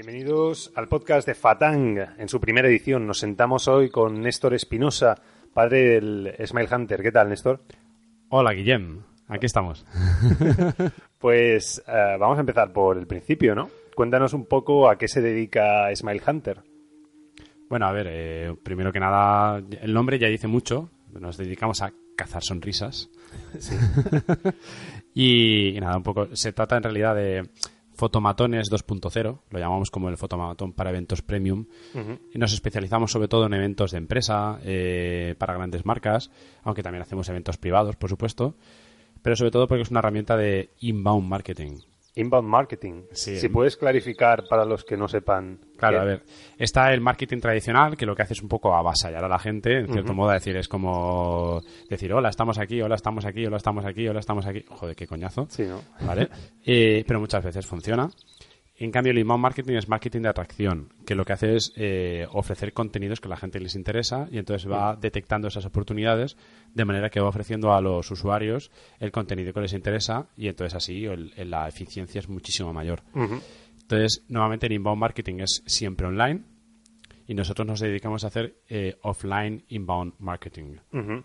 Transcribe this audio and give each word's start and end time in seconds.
Bienvenidos 0.00 0.70
al 0.76 0.86
podcast 0.86 1.26
de 1.26 1.34
Fatang. 1.34 1.98
En 2.18 2.28
su 2.28 2.38
primera 2.38 2.68
edición 2.68 3.04
nos 3.04 3.18
sentamos 3.18 3.66
hoy 3.66 3.90
con 3.90 4.20
Néstor 4.20 4.54
Espinosa, 4.54 5.20
padre 5.52 5.88
del 5.88 6.36
Smile 6.46 6.68
Hunter. 6.72 7.02
¿Qué 7.02 7.10
tal, 7.10 7.28
Néstor? 7.28 7.64
Hola, 8.28 8.52
Guillem. 8.52 9.02
Aquí 9.26 9.46
estamos. 9.46 9.84
pues 11.18 11.82
uh, 11.88 12.16
vamos 12.16 12.36
a 12.36 12.42
empezar 12.42 12.72
por 12.72 12.96
el 12.96 13.08
principio, 13.08 13.56
¿no? 13.56 13.70
Cuéntanos 13.96 14.34
un 14.34 14.46
poco 14.46 14.88
a 14.88 14.96
qué 14.96 15.08
se 15.08 15.20
dedica 15.20 15.92
Smile 15.96 16.22
Hunter. 16.24 16.62
Bueno, 17.68 17.86
a 17.86 17.92
ver, 17.92 18.06
eh, 18.08 18.54
primero 18.62 18.92
que 18.92 19.00
nada, 19.00 19.60
el 19.80 19.92
nombre 19.92 20.20
ya 20.20 20.28
dice 20.28 20.46
mucho. 20.46 20.90
Nos 21.10 21.38
dedicamos 21.38 21.82
a 21.82 21.92
cazar 22.14 22.44
sonrisas. 22.44 23.10
Sí. 23.58 23.74
y, 25.12 25.76
y 25.76 25.80
nada, 25.80 25.96
un 25.96 26.04
poco, 26.04 26.36
se 26.36 26.52
trata 26.52 26.76
en 26.76 26.84
realidad 26.84 27.16
de 27.16 27.50
Fotomatones 27.98 28.70
2.0, 28.70 29.40
lo 29.50 29.58
llamamos 29.58 29.90
como 29.90 30.08
el 30.08 30.16
fotomatón 30.16 30.72
para 30.72 30.90
eventos 30.90 31.20
premium, 31.20 31.66
uh 31.94 31.98
-huh. 31.98 32.20
y 32.32 32.38
nos 32.38 32.52
especializamos 32.52 33.10
sobre 33.10 33.26
todo 33.26 33.46
en 33.46 33.54
eventos 33.54 33.90
de 33.90 33.98
empresa, 33.98 34.60
eh, 34.62 35.34
para 35.36 35.54
grandes 35.54 35.84
marcas, 35.84 36.30
aunque 36.62 36.84
también 36.84 37.02
hacemos 37.02 37.28
eventos 37.28 37.56
privados, 37.56 37.96
por 37.96 38.08
supuesto, 38.08 38.54
pero 39.20 39.34
sobre 39.34 39.50
todo 39.50 39.66
porque 39.66 39.82
es 39.82 39.90
una 39.90 39.98
herramienta 39.98 40.36
de 40.36 40.70
inbound 40.78 41.28
marketing. 41.28 41.78
Inbound 42.20 42.48
marketing. 42.48 43.02
Sí. 43.12 43.38
Si 43.38 43.48
puedes 43.48 43.76
clarificar 43.76 44.44
para 44.48 44.64
los 44.64 44.84
que 44.84 44.96
no 44.96 45.06
sepan. 45.08 45.58
Claro, 45.76 45.96
qué- 45.98 46.00
a 46.02 46.04
ver. 46.04 46.22
Está 46.58 46.92
el 46.92 47.00
marketing 47.00 47.38
tradicional, 47.40 47.96
que 47.96 48.06
lo 48.06 48.14
que 48.16 48.22
hace 48.22 48.34
es 48.34 48.42
un 48.42 48.48
poco 48.48 48.74
avasallar 48.74 49.24
a 49.24 49.28
la 49.28 49.38
gente, 49.38 49.78
en 49.78 49.86
cierto 49.86 50.12
Ujú. 50.12 50.14
modo, 50.22 50.30
decir, 50.32 50.56
es 50.56 50.68
como 50.68 51.60
decir, 51.88 52.12
hola, 52.12 52.28
estamos 52.30 52.58
aquí, 52.58 52.82
hola, 52.82 52.96
estamos 52.96 53.24
aquí, 53.24 53.46
hola, 53.46 53.56
estamos 53.58 53.84
aquí, 53.84 54.08
hola, 54.08 54.20
estamos 54.20 54.46
aquí. 54.46 54.64
Joder, 54.68 54.96
qué 54.96 55.06
coñazo. 55.06 55.46
Sí, 55.50 55.64
¿no? 55.64 55.80
¿Vale? 56.06 56.28
Eh, 56.66 57.02
pero 57.06 57.18
muchas 57.20 57.42
veces 57.44 57.64
funciona. 57.66 58.10
En 58.80 58.92
cambio, 58.92 59.10
el 59.10 59.18
inbound 59.18 59.42
marketing 59.42 59.74
es 59.74 59.88
marketing 59.88 60.22
de 60.22 60.28
atracción, 60.28 60.92
que 61.04 61.16
lo 61.16 61.24
que 61.24 61.32
hace 61.32 61.56
es 61.56 61.72
eh, 61.76 62.26
ofrecer 62.30 62.72
contenidos 62.72 63.20
que 63.20 63.26
a 63.26 63.30
la 63.30 63.36
gente 63.36 63.58
les 63.58 63.74
interesa 63.74 64.28
y 64.30 64.38
entonces 64.38 64.70
va 64.70 64.94
detectando 64.94 65.48
esas 65.48 65.64
oportunidades 65.66 66.36
de 66.74 66.84
manera 66.84 67.10
que 67.10 67.18
va 67.20 67.28
ofreciendo 67.28 67.74
a 67.74 67.80
los 67.80 68.08
usuarios 68.10 68.70
el 69.00 69.10
contenido 69.10 69.52
que 69.52 69.60
les 69.62 69.72
interesa 69.72 70.28
y 70.36 70.46
entonces 70.46 70.76
así 70.76 71.04
el- 71.06 71.32
el- 71.36 71.50
la 71.50 71.66
eficiencia 71.66 72.20
es 72.20 72.28
muchísimo 72.28 72.72
mayor. 72.72 73.02
Entonces, 73.82 74.24
nuevamente 74.28 74.66
el 74.66 74.72
inbound 74.74 75.00
marketing 75.00 75.40
es 75.40 75.62
siempre 75.66 76.06
online 76.06 76.42
y 77.26 77.34
nosotros 77.34 77.66
nos 77.66 77.80
dedicamos 77.80 78.22
a 78.22 78.28
hacer 78.28 78.58
eh, 78.68 78.96
offline 79.02 79.64
inbound 79.70 80.14
marketing. 80.20 80.76
Ujú. 80.92 81.24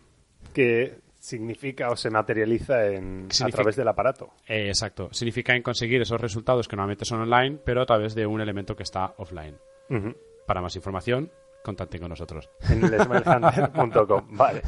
Que 0.53 0.95
significa 1.23 1.89
o 1.89 1.95
se 1.95 2.09
materializa 2.09 2.85
en, 2.87 3.29
a 3.43 3.47
través 3.47 3.77
del 3.77 3.87
aparato. 3.87 4.31
Eh, 4.45 4.67
exacto. 4.67 5.07
Significa 5.13 5.55
en 5.55 5.63
conseguir 5.63 6.01
esos 6.01 6.19
resultados 6.19 6.67
que 6.67 6.75
normalmente 6.75 7.05
son 7.05 7.21
online, 7.21 7.59
pero 7.63 7.81
a 7.81 7.85
través 7.85 8.13
de 8.13 8.25
un 8.27 8.41
elemento 8.41 8.75
que 8.75 8.83
está 8.83 9.13
offline. 9.17 9.55
Para 10.45 10.61
más 10.61 10.75
información, 10.75 11.31
contacten 11.63 12.01
con 12.01 12.09
nosotros. 12.09 12.49
En 12.69 12.81
smilehunter.com. 12.81 14.27
Vale. 14.37 14.61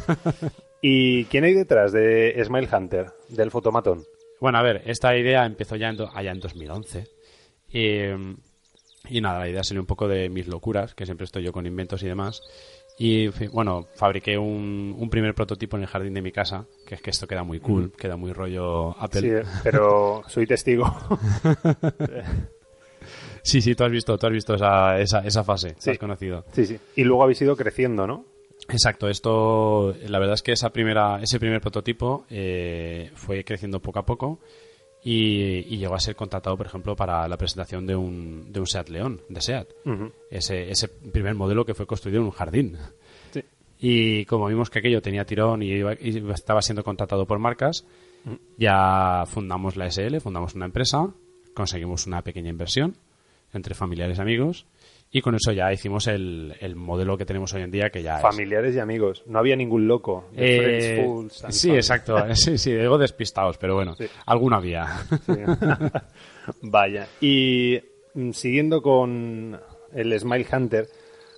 ¿Y 0.81 1.25
quién 1.25 1.43
hay 1.43 1.53
detrás 1.53 1.91
de 1.91 2.41
Smile 2.45 2.69
Hunter, 2.71 3.07
del 3.27 3.51
fotomatón? 3.51 4.03
Bueno, 4.39 4.57
a 4.57 4.61
ver, 4.63 4.81
esta 4.85 5.15
idea 5.17 5.45
empezó 5.45 5.75
ya 5.75 5.89
en, 5.89 5.97
do- 5.97 6.09
allá 6.13 6.31
en 6.31 6.39
2011. 6.39 7.07
Y, 7.69 7.99
y 9.09 9.21
nada, 9.21 9.39
la 9.39 9.49
idea 9.49 9.63
salió 9.63 9.81
un 9.81 9.87
poco 9.87 10.07
de 10.07 10.29
mis 10.29 10.47
locuras, 10.47 10.95
que 10.95 11.05
siempre 11.05 11.25
estoy 11.25 11.43
yo 11.43 11.51
con 11.51 11.65
inventos 11.65 12.01
y 12.03 12.07
demás. 12.07 12.41
Y 12.97 13.27
bueno, 13.49 13.87
fabriqué 13.95 14.37
un, 14.37 14.95
un 14.97 15.09
primer 15.09 15.33
prototipo 15.35 15.75
en 15.75 15.83
el 15.83 15.89
jardín 15.89 16.13
de 16.13 16.21
mi 16.21 16.31
casa, 16.31 16.65
que 16.87 16.95
es 16.95 17.01
que 17.01 17.09
esto 17.09 17.27
queda 17.27 17.43
muy 17.43 17.59
cool, 17.59 17.91
queda 17.91 18.15
muy 18.15 18.31
rollo 18.31 18.95
Apple. 19.01 19.21
Sí, 19.21 19.27
eh, 19.29 19.43
pero 19.63 20.21
soy 20.27 20.47
testigo. 20.47 20.85
Sí, 23.43 23.61
sí, 23.61 23.75
tú 23.75 23.83
has 23.83 23.91
visto, 23.91 24.17
tú 24.17 24.25
has 24.25 24.33
visto 24.33 24.55
esa, 24.55 24.99
esa, 24.99 25.19
esa 25.19 25.43
fase, 25.43 25.75
Sí. 25.77 25.91
has 25.91 25.99
conocido. 25.99 26.45
sí, 26.53 26.65
sí. 26.65 26.79
Y 26.95 27.03
luego 27.03 27.21
habéis 27.23 27.39
ido 27.43 27.55
creciendo, 27.55 28.07
¿no? 28.07 28.25
Exacto, 28.69 29.07
esto, 29.07 29.93
la 30.07 30.17
verdad 30.17 30.33
es 30.33 30.41
que 30.41 30.51
esa 30.53 30.71
primera, 30.71 31.19
ese 31.21 31.39
primer 31.39 31.61
prototipo 31.61 32.25
eh, 32.31 33.11
fue 33.13 33.43
creciendo 33.43 33.79
poco 33.79 33.99
a 33.99 34.05
poco 34.05 34.39
y, 35.05 35.73
y 35.73 35.77
llegó 35.77 35.93
a 35.95 35.99
ser 35.99 36.15
contratado, 36.15 36.57
por 36.57 36.65
ejemplo, 36.65 36.95
para 36.95 37.27
la 37.27 37.37
presentación 37.37 37.85
de 37.85 37.95
un, 37.95 38.51
de 38.51 38.59
un 38.59 38.65
Seat 38.67 38.89
León, 38.89 39.21
de 39.29 39.39
Seat. 39.39 39.69
Ese, 40.31 40.69
ese 40.71 40.87
primer 40.89 41.35
modelo 41.35 41.63
que 41.63 41.75
fue 41.75 41.85
construido 41.85 42.19
en 42.21 42.25
un 42.25 42.31
jardín. 42.31 42.75
Sí. 43.31 43.43
Y 43.79 44.25
como 44.25 44.47
vimos 44.47 44.69
que 44.71 44.79
aquello 44.79 45.01
tenía 45.03 45.23
tirón 45.25 45.61
y, 45.61 45.67
iba- 45.71 45.93
y 45.93 46.17
estaba 46.31 46.61
siendo 46.63 46.83
contratado 46.83 47.27
por 47.27 47.37
marcas, 47.39 47.85
ya 48.57 49.23
fundamos 49.27 49.75
la 49.75 49.85
SL, 49.91 50.17
fundamos 50.19 50.55
una 50.55 50.65
empresa, 50.65 51.13
conseguimos 51.53 52.07
una 52.07 52.23
pequeña 52.23 52.49
inversión 52.49 52.97
entre 53.53 53.75
familiares 53.75 54.17
y 54.17 54.21
amigos 54.21 54.65
y 55.11 55.21
con 55.21 55.33
eso 55.35 55.51
ya 55.53 55.71
hicimos 55.71 56.07
el, 56.07 56.55
el 56.59 56.75
modelo 56.75 57.17
que 57.17 57.25
tenemos 57.25 57.53
hoy 57.53 57.61
en 57.61 57.71
día 57.71 57.89
que 57.89 58.03
ya 58.03 58.17
es 58.17 58.21
Familiares 58.21 58.75
y 58.75 58.79
amigos. 58.79 59.23
No 59.27 59.39
había 59.39 59.55
ningún 59.55 59.87
loco. 59.87 60.25
eh, 60.35 60.57
Friends, 60.59 61.05
Fools 61.05 61.45
sí, 61.55 61.71
exacto. 61.71 62.17
Sí, 62.35 62.57
sí, 62.57 62.73
digo 62.73 62.97
despistados, 62.97 63.57
pero 63.57 63.75
bueno, 63.75 63.95
Sí. 63.95 64.05
alguno 64.25 64.57
había. 64.57 64.87
Sí. 65.25 65.33
Vaya. 66.61 67.07
Y 67.21 67.79
mm, 68.13 68.31
siguiendo 68.31 68.81
con 68.81 69.59
el 69.93 70.19
Smile 70.19 70.45
Hunter, 70.51 70.87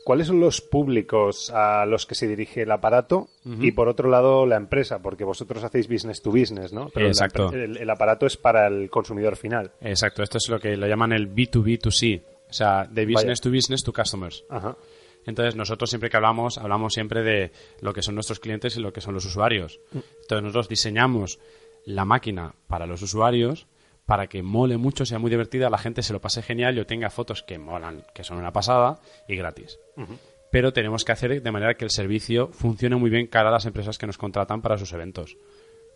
¿cuáles 0.03 0.27
son 0.27 0.39
los 0.39 0.61
públicos 0.61 1.51
a 1.53 1.85
los 1.85 2.05
que 2.05 2.15
se 2.15 2.27
dirige 2.27 2.63
el 2.63 2.71
aparato? 2.71 3.27
Y 3.45 3.71
por 3.73 3.87
otro 3.87 4.09
lado, 4.09 4.45
la 4.45 4.55
empresa, 4.57 4.99
porque 5.01 5.23
vosotros 5.23 5.63
hacéis 5.63 5.87
business 5.87 6.21
to 6.21 6.31
business, 6.31 6.73
¿no? 6.73 6.89
la 6.95 7.07
Exacto. 7.07 7.51
el 7.53 7.89
aparato 7.89 8.25
es 8.25 8.37
para 8.37 8.67
el 8.67 8.89
consumidor 8.89 9.35
final. 9.35 9.71
Exacto, 9.81 10.23
esto 10.23 10.37
es 10.37 10.49
lo 10.49 10.59
que 10.59 10.75
lo 10.75 10.87
llaman 10.87 11.11
el 11.13 11.33
B2B2C, 11.33 12.21
o 12.49 12.53
sea, 12.53 12.85
de 12.85 13.05
business 13.05 13.39
Vaya. 13.39 13.43
to 13.43 13.51
business 13.51 13.83
to 13.83 13.93
customers. 13.93 14.43
Ajá. 14.49 14.77
Entonces, 15.25 15.55
nosotros 15.55 15.89
siempre 15.89 16.09
que 16.09 16.15
hablamos, 16.15 16.57
hablamos 16.57 16.93
siempre 16.93 17.21
de 17.21 17.51
lo 17.81 17.93
que 17.93 18.01
son 18.01 18.15
nuestros 18.15 18.39
clientes 18.39 18.77
y 18.77 18.79
lo 18.79 18.93
que 18.93 19.01
son 19.01 19.13
los 19.13 19.25
usuarios. 19.25 19.81
Entonces, 19.93 20.41
nosotros 20.41 20.69
diseñamos 20.69 21.39
la 21.85 22.05
máquina 22.05 22.55
para 22.67 22.85
los 22.85 23.01
usuarios 23.01 23.67
para 24.07 24.27
que 24.27 24.41
mole 24.41 24.77
mucho, 24.77 25.05
sea 25.05 25.19
muy 25.19 25.29
divertida, 25.29 25.69
la 25.69 25.77
gente 25.77 26.01
se 26.01 26.13
lo 26.13 26.21
pase 26.21 26.41
genial 26.41 26.77
y 26.77 26.79
obtenga 26.79 27.09
fotos 27.09 27.43
que 27.43 27.59
molan, 27.59 28.05
que 28.15 28.23
son 28.23 28.37
una 28.37 28.53
pasada 28.53 29.01
y 29.27 29.35
gratis. 29.35 29.79
Pero 30.49 30.71
tenemos 30.71 31.03
que 31.03 31.11
hacer 31.11 31.41
de 31.41 31.51
manera 31.51 31.73
que 31.73 31.83
el 31.83 31.91
servicio 31.91 32.47
funcione 32.53 32.95
muy 32.95 33.09
bien 33.09 33.27
cara 33.27 33.49
a 33.49 33.51
las 33.51 33.65
empresas 33.65 33.97
que 33.97 34.07
nos 34.07 34.17
contratan 34.17 34.61
para 34.61 34.77
sus 34.77 34.93
eventos. 34.93 35.35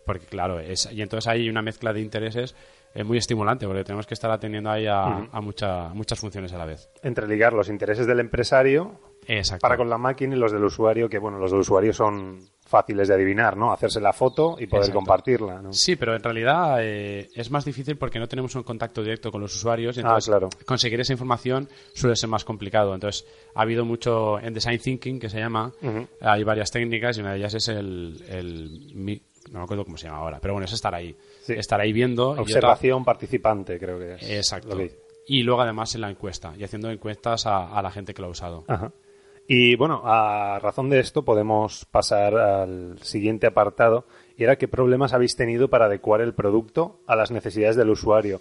Porque 0.04 0.26
claro, 0.26 0.60
es, 0.60 0.92
y 0.92 1.00
entonces 1.00 1.26
hay 1.26 1.48
una 1.48 1.62
mezcla 1.62 1.94
de 1.94 2.02
intereses 2.02 2.54
eh, 2.94 3.04
muy 3.04 3.18
estimulante, 3.18 3.66
porque 3.66 3.84
tenemos 3.84 4.06
que 4.06 4.14
estar 4.14 4.30
atendiendo 4.30 4.70
ahí 4.70 4.86
a, 4.86 5.04
a 5.30 5.40
mucha- 5.40 5.88
muchas 5.94 6.18
funciones 6.20 6.52
a 6.52 6.58
la 6.58 6.66
vez. 6.66 6.88
Entreligar 7.02 7.52
los 7.52 7.68
intereses 7.68 8.06
del 8.06 8.20
empresario 8.20 9.00
Exacto. 9.26 9.62
para 9.62 9.76
con 9.76 9.88
la 9.88 9.98
máquina 9.98 10.34
y 10.34 10.38
los 10.38 10.52
del 10.52 10.64
usuario, 10.64 11.08
que 11.08 11.18
bueno, 11.18 11.38
los 11.38 11.50
del 11.50 11.60
usuario 11.60 11.92
son 11.92 12.40
fáciles 12.64 13.06
de 13.08 13.14
adivinar, 13.14 13.56
¿no? 13.56 13.70
Hacerse 13.72 14.00
la 14.00 14.12
foto 14.14 14.56
y 14.58 14.66
poder 14.66 14.84
Exacto. 14.84 14.98
compartirla, 14.98 15.60
¿no? 15.60 15.72
Sí, 15.72 15.94
pero 15.96 16.14
en 16.16 16.22
realidad 16.22 16.78
eh, 16.80 17.28
es 17.34 17.50
más 17.50 17.64
difícil 17.66 17.96
porque 17.98 18.18
no 18.18 18.26
tenemos 18.28 18.54
un 18.54 18.62
contacto 18.62 19.02
directo 19.02 19.30
con 19.30 19.40
los 19.42 19.54
usuarios. 19.54 19.96
y 19.96 20.00
Ah, 20.00 20.02
entonces 20.04 20.28
claro. 20.28 20.48
Conseguir 20.64 20.98
esa 21.00 21.12
información 21.12 21.68
suele 21.94 22.16
ser 22.16 22.30
más 22.30 22.44
complicado. 22.44 22.94
Entonces, 22.94 23.26
ha 23.54 23.62
habido 23.62 23.84
mucho 23.84 24.38
en 24.40 24.54
design 24.54 24.78
thinking 24.78 25.20
que 25.20 25.28
se 25.28 25.38
llama. 25.38 25.72
Hay 26.20 26.44
varias 26.44 26.70
técnicas 26.70 27.18
y 27.18 27.20
una 27.20 27.32
de 27.32 27.38
ellas 27.38 27.54
es 27.54 27.68
el, 27.68 28.24
el 28.28 28.90
no 29.50 29.58
me 29.60 29.64
acuerdo 29.64 29.84
cómo 29.84 29.96
se 29.96 30.06
llama 30.06 30.18
ahora, 30.18 30.38
pero 30.40 30.54
bueno, 30.54 30.64
es 30.66 30.72
estar 30.72 30.94
ahí. 30.94 31.14
Sí. 31.42 31.54
Estar 31.54 31.80
ahí 31.80 31.92
viendo. 31.92 32.30
y 32.30 32.32
otra- 32.32 32.42
Observación 32.42 33.04
participante, 33.04 33.78
creo 33.78 33.98
que 33.98 34.14
es. 34.14 34.22
Exacto. 34.30 34.76
que- 34.76 35.00
Y 35.26 35.42
luego 35.42 35.60
además 35.62 35.94
en 35.94 36.00
la 36.02 36.10
encuesta 36.10 36.54
y 36.56 36.64
haciendo 36.64 36.90
encuestas 36.90 37.46
a, 37.46 37.76
a 37.76 37.82
la 37.82 37.90
gente 37.90 38.12
que 38.14 38.22
lo 38.22 38.28
ha 38.28 38.32
usado. 38.32 38.64
Ajá. 38.68 38.92
Y 39.48 39.74
bueno, 39.76 40.02
a 40.04 40.58
razón 40.60 40.88
de 40.88 41.00
esto 41.00 41.24
podemos 41.24 41.84
pasar 41.90 42.36
al 42.36 42.98
siguiente 43.02 43.46
apartado 43.46 44.04
y 44.36 44.44
era 44.44 44.56
qué 44.56 44.68
problemas 44.68 45.12
habéis 45.12 45.36
tenido 45.36 45.68
para 45.68 45.86
adecuar 45.86 46.20
el 46.20 46.32
producto 46.32 47.00
a 47.06 47.16
las 47.16 47.30
necesidades 47.32 47.76
del 47.76 47.90
usuario. 47.90 48.40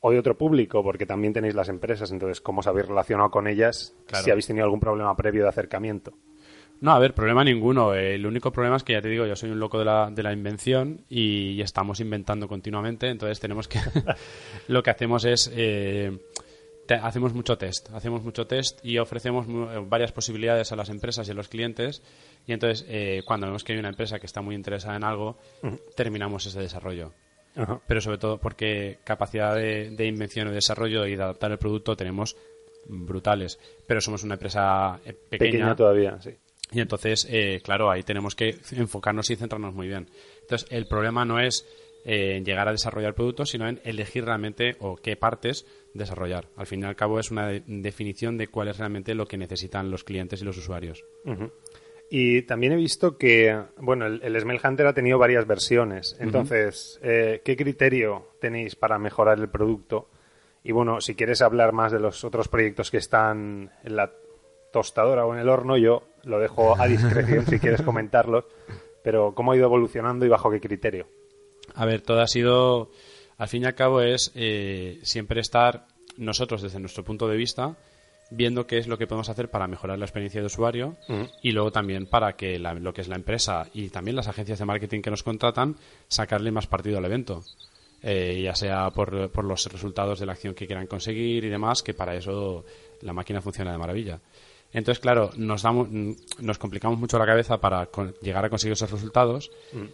Hoy 0.00 0.16
otro 0.16 0.38
público, 0.38 0.82
porque 0.84 1.06
también 1.06 1.32
tenéis 1.32 1.54
las 1.56 1.68
empresas, 1.68 2.12
entonces 2.12 2.40
cómo 2.40 2.60
os 2.60 2.68
habéis 2.68 2.86
relacionado 2.86 3.30
con 3.30 3.48
ellas, 3.48 3.94
Claro. 4.06 4.24
si 4.24 4.30
habéis 4.30 4.46
tenido 4.46 4.64
algún 4.64 4.78
problema 4.78 5.14
previo 5.16 5.42
de 5.42 5.48
acercamiento. 5.48 6.12
No, 6.80 6.92
a 6.92 6.98
ver, 6.98 7.14
problema 7.14 7.44
ninguno. 7.44 7.94
El 7.94 8.24
único 8.26 8.52
problema 8.52 8.76
es 8.76 8.84
que, 8.84 8.92
ya 8.92 9.00
te 9.00 9.08
digo, 9.08 9.26
yo 9.26 9.34
soy 9.36 9.50
un 9.50 9.58
loco 9.58 9.78
de 9.78 9.84
la, 9.84 10.10
de 10.10 10.22
la 10.22 10.32
invención 10.32 11.04
y, 11.08 11.60
estamos 11.60 12.00
inventando 12.00 12.48
continuamente, 12.48 13.08
entonces 13.08 13.40
tenemos 13.40 13.68
que... 13.68 13.80
lo 14.68 14.82
que 14.82 14.90
hacemos 14.90 15.24
es... 15.24 15.50
Eh, 15.54 16.16
hacemos 17.02 17.34
mucho 17.34 17.58
test, 17.58 17.90
hacemos 17.92 18.22
mucho 18.22 18.46
test 18.46 18.82
y 18.82 18.96
ofrecemos 18.96 19.46
varias 19.88 20.12
posibilidades 20.12 20.72
a 20.72 20.76
las 20.76 20.88
empresas 20.88 21.28
y 21.28 21.32
a 21.32 21.34
los 21.34 21.48
clientes 21.48 22.02
y 22.46 22.54
entonces 22.54 22.86
eh, 22.88 23.22
cuando 23.26 23.46
vemos 23.46 23.62
que 23.62 23.74
hay 23.74 23.78
una 23.78 23.90
empresa 23.90 24.18
que 24.18 24.24
está 24.24 24.40
muy 24.40 24.54
interesada 24.54 24.96
en 24.96 25.04
algo, 25.04 25.36
terminamos 25.96 26.46
ese 26.46 26.60
desarrollo. 26.60 27.12
Pero 27.86 28.00
sobre 28.00 28.18
todo 28.18 28.38
porque 28.38 28.98
capacidad 29.04 29.54
de, 29.54 29.90
de 29.90 30.06
invención 30.06 30.48
y 30.48 30.52
desarrollo 30.52 31.04
y 31.06 31.16
de 31.16 31.22
adaptar 31.22 31.50
el 31.50 31.58
producto 31.58 31.96
tenemos 31.96 32.36
brutales. 32.86 33.58
Pero 33.86 34.00
somos 34.00 34.22
una 34.22 34.34
empresa 34.34 35.00
eh, 35.04 35.12
pequeña. 35.12 35.50
Pequeña 35.50 35.76
todavía, 35.76 36.20
sí. 36.20 36.30
Y 36.70 36.80
entonces, 36.80 37.26
eh, 37.30 37.60
claro, 37.62 37.90
ahí 37.90 38.02
tenemos 38.02 38.34
que 38.34 38.56
enfocarnos 38.72 39.30
y 39.30 39.36
centrarnos 39.36 39.74
muy 39.74 39.88
bien. 39.88 40.08
Entonces, 40.40 40.68
el 40.70 40.86
problema 40.86 41.24
no 41.24 41.40
es 41.40 41.66
eh, 42.04 42.42
llegar 42.44 42.68
a 42.68 42.72
desarrollar 42.72 43.14
productos, 43.14 43.50
sino 43.50 43.68
en 43.68 43.80
elegir 43.84 44.24
realmente 44.24 44.76
o 44.80 44.96
qué 44.96 45.16
partes 45.16 45.66
desarrollar. 45.94 46.46
Al 46.56 46.66
fin 46.66 46.82
y 46.82 46.84
al 46.84 46.96
cabo 46.96 47.18
es 47.18 47.30
una 47.30 47.48
definición 47.66 48.36
de 48.36 48.48
cuál 48.48 48.68
es 48.68 48.78
realmente 48.78 49.14
lo 49.14 49.26
que 49.26 49.38
necesitan 49.38 49.90
los 49.90 50.04
clientes 50.04 50.42
y 50.42 50.44
los 50.44 50.58
usuarios. 50.58 51.04
Y 52.10 52.42
también 52.42 52.72
he 52.72 52.76
visto 52.76 53.16
que, 53.16 53.58
bueno, 53.78 54.06
el, 54.06 54.22
el 54.22 54.40
Smell 54.40 54.60
Hunter 54.62 54.86
ha 54.86 54.94
tenido 54.94 55.18
varias 55.18 55.46
versiones. 55.46 56.16
Entonces, 56.20 56.98
¿qué 57.02 57.56
criterio 57.56 58.28
tenéis 58.40 58.76
para 58.76 58.98
mejorar 58.98 59.38
el 59.38 59.48
producto? 59.48 60.08
Y 60.64 60.72
bueno, 60.72 61.00
si 61.00 61.14
quieres 61.14 61.40
hablar 61.42 61.72
más 61.72 61.92
de 61.92 62.00
los 62.00 62.24
otros 62.24 62.48
proyectos 62.48 62.90
que 62.90 62.98
están 62.98 63.70
en 63.84 63.96
la 63.96 64.12
tostadora 64.72 65.26
o 65.26 65.34
en 65.34 65.40
el 65.40 65.48
horno, 65.48 65.76
yo 65.76 66.02
lo 66.24 66.38
dejo 66.38 66.80
a 66.80 66.86
discreción 66.86 67.46
si 67.46 67.58
quieres 67.58 67.82
comentarlos. 67.82 68.44
Pero 69.02 69.34
¿cómo 69.34 69.52
ha 69.52 69.56
ido 69.56 69.66
evolucionando 69.66 70.26
y 70.26 70.28
bajo 70.28 70.50
qué 70.50 70.60
criterio? 70.60 71.06
A 71.74 71.84
ver, 71.84 72.02
todo 72.02 72.20
ha 72.20 72.26
sido, 72.26 72.90
al 73.36 73.48
fin 73.48 73.62
y 73.62 73.66
al 73.66 73.74
cabo, 73.74 74.00
es 74.00 74.32
eh, 74.34 74.98
siempre 75.02 75.40
estar 75.40 75.86
nosotros 76.16 76.62
desde 76.62 76.80
nuestro 76.80 77.04
punto 77.04 77.28
de 77.28 77.36
vista 77.36 77.76
viendo 78.30 78.66
qué 78.66 78.78
es 78.78 78.88
lo 78.88 78.98
que 78.98 79.06
podemos 79.06 79.28
hacer 79.28 79.50
para 79.50 79.66
mejorar 79.66 79.98
la 79.98 80.04
experiencia 80.04 80.40
de 80.40 80.46
usuario 80.46 80.96
y 81.42 81.52
luego 81.52 81.72
también 81.72 82.06
para 82.06 82.34
que 82.34 82.58
lo 82.58 82.92
que 82.92 83.00
es 83.00 83.08
la 83.08 83.16
empresa 83.16 83.68
y 83.72 83.88
también 83.88 84.16
las 84.16 84.28
agencias 84.28 84.58
de 84.58 84.64
marketing 84.64 85.00
que 85.00 85.10
nos 85.10 85.22
contratan 85.22 85.76
sacarle 86.08 86.50
más 86.50 86.66
partido 86.66 86.98
al 86.98 87.04
evento. 87.04 87.42
Eh, 88.00 88.42
ya 88.44 88.54
sea 88.54 88.90
por, 88.90 89.30
por, 89.32 89.44
los 89.44 89.66
resultados 89.72 90.20
de 90.20 90.26
la 90.26 90.32
acción 90.32 90.54
que 90.54 90.68
quieran 90.68 90.86
conseguir 90.86 91.44
y 91.44 91.48
demás, 91.48 91.82
que 91.82 91.94
para 91.94 92.14
eso 92.14 92.64
la 93.00 93.12
máquina 93.12 93.40
funciona 93.40 93.72
de 93.72 93.78
maravilla. 93.78 94.20
Entonces, 94.72 95.00
claro, 95.00 95.30
nos, 95.36 95.62
damos, 95.62 95.88
nos 95.90 96.58
complicamos 96.58 96.98
mucho 96.98 97.18
la 97.18 97.26
cabeza 97.26 97.60
para 97.60 97.88
llegar 98.20 98.44
a 98.44 98.50
conseguir 98.50 98.74
esos 98.74 98.90
resultados, 98.90 99.50
mm. 99.72 99.86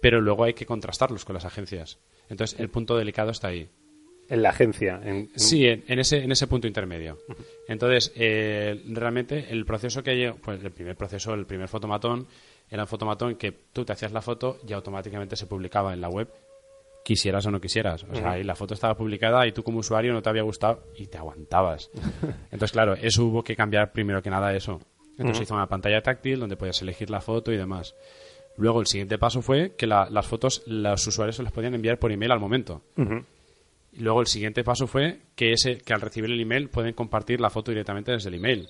pero 0.00 0.20
luego 0.20 0.44
hay 0.44 0.54
que 0.54 0.66
contrastarlos 0.66 1.24
con 1.24 1.34
las 1.34 1.44
agencias. 1.44 1.98
Entonces, 2.28 2.58
el 2.60 2.70
punto 2.70 2.96
delicado 2.96 3.30
está 3.30 3.48
ahí. 3.48 3.68
En 4.28 4.42
la 4.42 4.50
agencia. 4.50 5.02
Sí, 5.36 5.66
en, 5.66 5.98
ese, 5.98 6.22
en 6.22 6.32
ese 6.32 6.46
punto 6.46 6.66
intermedio. 6.66 7.18
Entonces, 7.68 8.10
eh, 8.16 8.82
realmente 8.86 9.46
el 9.50 9.66
proceso 9.66 10.02
que 10.02 10.10
hay, 10.10 10.32
pues 10.32 10.64
el 10.64 10.70
primer 10.70 10.96
proceso, 10.96 11.34
el 11.34 11.44
primer 11.44 11.68
fotomatón, 11.68 12.26
era 12.70 12.84
un 12.84 12.88
fotomatón 12.88 13.34
que 13.34 13.52
tú 13.52 13.84
te 13.84 13.92
hacías 13.92 14.12
la 14.12 14.22
foto 14.22 14.58
y 14.66 14.72
automáticamente 14.72 15.36
se 15.36 15.46
publicaba 15.46 15.92
en 15.92 16.00
la 16.00 16.08
web 16.08 16.28
quisieras 17.04 17.46
o 17.46 17.50
no 17.52 17.60
quisieras. 17.60 18.04
O 18.10 18.14
sea, 18.14 18.38
y 18.38 18.42
la 18.42 18.56
foto 18.56 18.74
estaba 18.74 18.96
publicada 18.96 19.46
y 19.46 19.52
tú 19.52 19.62
como 19.62 19.78
usuario 19.78 20.12
no 20.12 20.22
te 20.22 20.30
había 20.30 20.42
gustado 20.42 20.82
y 20.96 21.06
te 21.06 21.18
aguantabas. 21.18 21.90
Entonces, 22.50 22.72
claro, 22.72 22.94
eso 22.94 23.24
hubo 23.24 23.44
que 23.44 23.54
cambiar 23.54 23.92
primero 23.92 24.22
que 24.22 24.30
nada 24.30 24.52
eso. 24.56 24.80
Entonces 25.16 25.44
hizo 25.44 25.54
una 25.54 25.68
pantalla 25.68 26.02
táctil 26.02 26.40
donde 26.40 26.56
podías 26.56 26.82
elegir 26.82 27.10
la 27.10 27.20
foto 27.20 27.52
y 27.52 27.56
demás. 27.56 27.94
Luego 28.56 28.80
el 28.80 28.86
siguiente 28.86 29.18
paso 29.18 29.42
fue 29.42 29.74
que 29.76 29.86
las 29.86 30.26
fotos 30.26 30.62
los 30.66 31.06
usuarios 31.06 31.36
se 31.36 31.42
las 31.42 31.52
podían 31.52 31.74
enviar 31.74 31.98
por 31.98 32.10
email 32.10 32.32
al 32.32 32.40
momento. 32.40 32.82
Y 33.92 34.00
luego 34.00 34.20
el 34.20 34.26
siguiente 34.26 34.64
paso 34.64 34.88
fue 34.88 35.20
que 35.36 35.52
ese 35.52 35.78
que 35.78 35.92
al 35.92 36.00
recibir 36.00 36.30
el 36.30 36.40
email 36.40 36.68
pueden 36.68 36.94
compartir 36.94 37.40
la 37.40 37.50
foto 37.50 37.70
directamente 37.70 38.10
desde 38.10 38.28
el 38.28 38.36
email. 38.36 38.68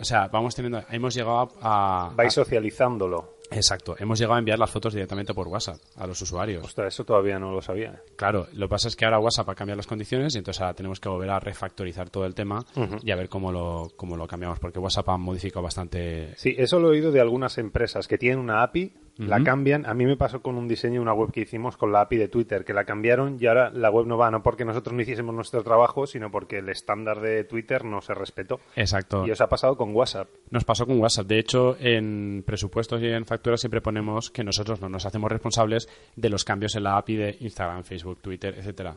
O 0.00 0.04
sea, 0.04 0.28
vamos 0.28 0.54
teniendo, 0.54 0.82
hemos 0.90 1.14
llegado 1.14 1.52
a... 1.60 2.10
Vais 2.16 2.32
socializándolo. 2.32 3.35
Exacto, 3.50 3.96
hemos 3.98 4.18
llegado 4.18 4.34
a 4.34 4.38
enviar 4.38 4.58
las 4.58 4.70
fotos 4.70 4.92
directamente 4.92 5.34
por 5.34 5.48
WhatsApp 5.48 5.78
a 5.96 6.06
los 6.06 6.20
usuarios. 6.20 6.64
Ostras, 6.64 6.94
eso 6.94 7.04
todavía 7.04 7.38
no 7.38 7.52
lo 7.52 7.62
sabía. 7.62 7.90
¿eh? 7.90 7.98
Claro, 8.16 8.48
lo 8.52 8.66
que 8.66 8.70
pasa 8.70 8.88
es 8.88 8.96
que 8.96 9.04
ahora 9.04 9.18
WhatsApp 9.18 9.48
ha 9.48 9.54
cambiado 9.54 9.76
las 9.76 9.86
condiciones 9.86 10.34
y 10.34 10.38
entonces 10.38 10.60
ahora 10.60 10.74
tenemos 10.74 11.00
que 11.00 11.08
volver 11.08 11.30
a 11.30 11.40
refactorizar 11.40 12.10
todo 12.10 12.26
el 12.26 12.34
tema 12.34 12.64
y 13.02 13.10
a 13.10 13.16
ver 13.16 13.28
cómo 13.28 13.52
lo, 13.52 13.92
cómo 13.96 14.16
lo 14.16 14.26
cambiamos, 14.26 14.58
porque 14.58 14.78
WhatsApp 14.78 15.08
ha 15.10 15.16
modificado 15.16 15.62
bastante. 15.62 16.34
Sí, 16.36 16.54
eso 16.58 16.78
lo 16.80 16.88
he 16.88 16.92
oído 16.92 17.12
de 17.12 17.20
algunas 17.20 17.58
empresas 17.58 18.08
que 18.08 18.18
tienen 18.18 18.38
una 18.38 18.62
API 18.62 18.92
la 19.18 19.42
cambian. 19.42 19.86
A 19.86 19.94
mí 19.94 20.04
me 20.06 20.16
pasó 20.16 20.42
con 20.42 20.56
un 20.56 20.68
diseño 20.68 20.94
de 20.94 21.00
una 21.00 21.12
web 21.12 21.32
que 21.32 21.40
hicimos 21.40 21.76
con 21.76 21.92
la 21.92 22.02
API 22.02 22.16
de 22.16 22.28
Twitter, 22.28 22.64
que 22.64 22.72
la 22.72 22.84
cambiaron 22.84 23.38
y 23.40 23.46
ahora 23.46 23.70
la 23.70 23.90
web 23.90 24.06
no 24.06 24.18
va, 24.18 24.30
no 24.30 24.42
porque 24.42 24.64
nosotros 24.64 24.94
no 24.94 25.02
hiciésemos 25.02 25.34
nuestro 25.34 25.62
trabajo, 25.62 26.06
sino 26.06 26.30
porque 26.30 26.58
el 26.58 26.68
estándar 26.68 27.20
de 27.20 27.44
Twitter 27.44 27.84
no 27.84 28.00
se 28.00 28.14
respetó. 28.14 28.60
Exacto. 28.74 29.26
Y 29.26 29.30
os 29.30 29.40
ha 29.40 29.48
pasado 29.48 29.76
con 29.76 29.94
WhatsApp. 29.94 30.28
Nos 30.50 30.64
pasó 30.64 30.86
con 30.86 31.00
WhatsApp. 31.00 31.26
De 31.26 31.38
hecho, 31.38 31.76
en 31.78 32.42
presupuestos 32.46 33.00
y 33.02 33.06
en 33.06 33.24
facturas 33.24 33.60
siempre 33.60 33.80
ponemos 33.80 34.30
que 34.30 34.44
nosotros 34.44 34.80
no 34.80 34.88
nos 34.88 35.06
hacemos 35.06 35.30
responsables 35.30 35.88
de 36.14 36.30
los 36.30 36.44
cambios 36.44 36.74
en 36.76 36.84
la 36.84 36.96
API 36.96 37.16
de 37.16 37.36
Instagram, 37.40 37.84
Facebook, 37.84 38.20
Twitter, 38.20 38.54
etcétera. 38.58 38.96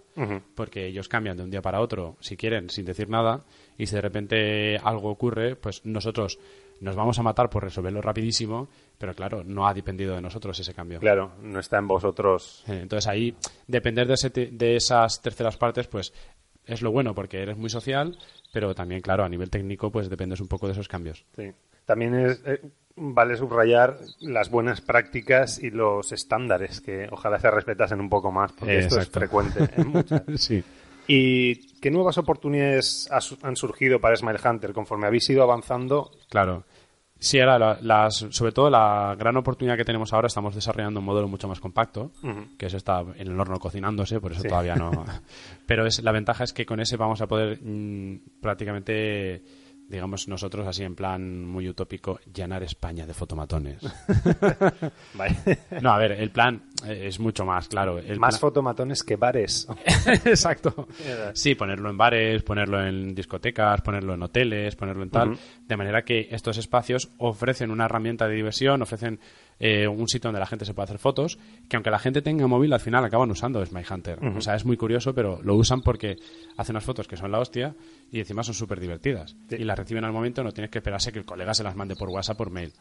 Porque 0.56 0.88
ellos 0.88 1.08
cambian 1.08 1.38
de 1.38 1.44
un 1.44 1.52
día 1.52 1.62
para 1.62 1.80
otro, 1.82 2.18
si 2.20 2.36
quieren, 2.36 2.70
sin 2.70 2.86
decir 2.86 3.10
nada, 3.10 3.46
y 3.78 3.86
si 3.86 3.96
de 3.96 4.02
repente 4.02 4.78
algo 4.78 5.10
ocurre, 5.10 5.56
pues 5.56 5.86
nosotros 5.86 6.40
nos 6.82 6.96
vamos 6.96 7.20
a 7.20 7.24
matar 7.24 7.50
por 7.50 7.64
resolverlo 7.64 8.02
rapidísimo, 8.02 8.70
pero 8.98 9.14
claro, 9.14 9.44
no 9.44 9.68
ha 9.68 9.74
dependido 9.74 10.16
de 10.16 10.22
nosotros 10.22 10.60
ese 10.60 10.74
cambio. 10.74 11.00
Claro, 11.00 11.34
no 11.42 11.60
está 11.60 11.78
en 11.78 11.88
vosotros. 11.88 12.64
Eh, 12.68 12.80
entonces 12.82 13.08
ahí, 13.08 13.36
depender 13.68 14.08
de, 14.08 14.50
de 14.52 14.76
esas 14.76 15.22
terceras 15.22 15.58
partes, 15.58 15.88
pues 15.88 16.14
es 16.66 16.82
lo 16.82 16.92
bueno 16.92 17.16
porque 17.16 17.42
eres 17.42 17.58
muy 17.58 17.70
social, 17.70 18.18
pero 18.54 18.76
también, 18.76 19.02
claro, 19.02 19.24
a 19.24 19.30
nivel 19.30 19.50
técnico, 19.50 19.92
pues 19.92 20.10
dependes 20.10 20.40
un 20.40 20.48
poco 20.48 20.68
de 20.68 20.74
esos 20.74 20.88
cambios. 20.88 21.26
Sí. 21.36 21.52
También 21.86 22.14
es, 22.14 22.42
eh, 22.46 22.62
vale 22.96 23.36
subrayar 23.36 23.98
las 24.20 24.52
buenas 24.52 24.80
prácticas 24.80 25.58
y 25.58 25.72
los 25.72 26.12
estándares 26.12 26.82
que 26.82 27.08
ojalá 27.12 27.40
se 27.40 27.50
respetasen 27.50 28.00
un 28.00 28.10
poco 28.10 28.32
más, 28.32 28.52
porque 28.52 28.78
esto 28.78 29.00
es 29.00 29.10
frecuente 29.10 29.68
en 29.76 29.88
muchas. 29.92 30.22
sí. 30.36 30.64
¿Y 31.12 31.80
qué 31.80 31.90
nuevas 31.90 32.20
oportunidades 32.20 33.10
han 33.42 33.56
surgido 33.56 34.00
para 34.00 34.16
Smile 34.16 34.38
Hunter 34.46 34.74
conforme 34.74 35.08
habéis 35.08 35.28
ido 35.32 35.42
avanzando? 35.42 36.12
Claro. 36.30 36.66
Sí, 37.18 37.40
ahora, 37.40 37.80
las, 37.82 38.28
sobre 38.30 38.52
todo 38.52 38.70
la 38.70 39.16
gran 39.18 39.36
oportunidad 39.36 39.76
que 39.76 39.84
tenemos 39.84 40.14
ahora, 40.14 40.28
estamos 40.28 40.54
desarrollando 40.54 41.00
un 41.00 41.08
modelo 41.08 41.28
mucho 41.28 41.48
más 41.48 41.60
compacto, 41.60 42.12
que 42.60 42.68
eso 42.68 42.78
está 42.78 43.02
en 43.02 43.28
el 43.28 43.40
horno 43.40 43.60
cocinándose, 43.60 44.22
por 44.22 44.34
eso 44.34 44.44
todavía 44.44 44.76
no. 44.76 44.92
Pero 45.66 45.88
es, 45.88 46.04
la 46.04 46.12
ventaja 46.12 46.44
es 46.44 46.54
que 46.54 46.68
con 46.68 46.80
ese 46.80 46.96
vamos 46.96 47.22
a 47.22 47.28
poder 47.28 47.60
mm, 47.60 48.40
prácticamente 48.40 49.42
digamos 49.90 50.28
nosotros 50.28 50.68
así 50.68 50.84
en 50.84 50.96
plan 50.96 51.46
muy 51.46 51.68
utópico, 51.68 52.20
llenar 52.34 52.64
España 52.64 53.08
de 53.08 53.14
fotomatones. 53.14 53.82
no, 55.82 55.92
a 55.92 55.98
ver, 55.98 56.14
el 56.14 56.30
plan 56.30 56.64
es 56.88 57.20
mucho 57.20 57.44
más, 57.44 57.68
claro. 57.68 58.00
más 58.18 58.40
fotomatones 58.40 59.04
que 59.04 59.16
bares. 59.16 59.68
Exacto. 60.26 60.88
Sí, 61.34 61.56
ponerlo 61.56 61.90
en 61.90 61.98
bares, 61.98 62.44
ponerlo 62.44 62.86
en 62.86 63.16
discotecas, 63.16 63.82
ponerlo 63.82 64.14
en 64.14 64.24
hoteles, 64.24 64.76
ponerlo 64.76 65.04
en 65.04 65.10
tal, 65.10 65.38
de 65.66 65.78
manera 65.78 66.04
que 66.04 66.28
estos 66.30 66.58
espacios 66.58 67.10
ofrecen 67.18 67.72
una 67.72 67.86
herramienta 67.86 68.28
de 68.28 68.36
diversión, 68.36 68.84
ofrecen 68.84 69.20
eh, 69.60 69.88
un 69.88 70.08
sitio 70.08 70.30
donde 70.30 70.40
la 70.40 70.46
gente 70.46 70.66
se 70.66 70.74
puede 70.74 70.86
hacer 70.86 71.00
fotos, 71.00 71.38
que 71.68 71.76
aunque 71.76 71.92
la 71.92 72.00
gente 72.00 72.22
tenga 72.22 72.48
móvil, 72.48 72.72
al 72.74 72.80
final 72.80 73.04
acaban 73.04 73.30
usando 73.30 73.64
My 73.72 73.82
Hunter. 73.90 74.20
O 74.36 74.42
sea, 74.42 74.56
es 74.56 74.66
muy 74.66 74.78
curioso, 74.78 75.14
pero 75.14 75.42
lo 75.44 75.56
usan 75.56 75.82
porque 75.82 76.18
hacen 76.58 76.76
unas 76.76 76.86
fotos 76.86 77.08
que 77.08 77.18
son 77.18 77.32
la 77.32 77.40
hostia 77.40 77.76
y 78.12 78.20
encima 78.20 78.44
son 78.44 78.54
súper 78.54 78.80
divertidas. 78.80 79.36
Y 79.50 79.64
las 79.64 79.78
reciben 79.78 80.06
al 80.06 80.14
momento, 80.14 80.44
no 80.44 80.52
tienes 80.52 80.72
que 80.72 80.80
esperarse 80.80 81.12
que 81.12 81.20
el 81.20 81.26
colega 81.26 81.54
se 81.54 81.64
las 81.64 81.76
mande 81.76 81.96
por 81.96 82.10
WhatsApp 82.10 82.38
por 82.38 82.50
mail. 82.50 82.74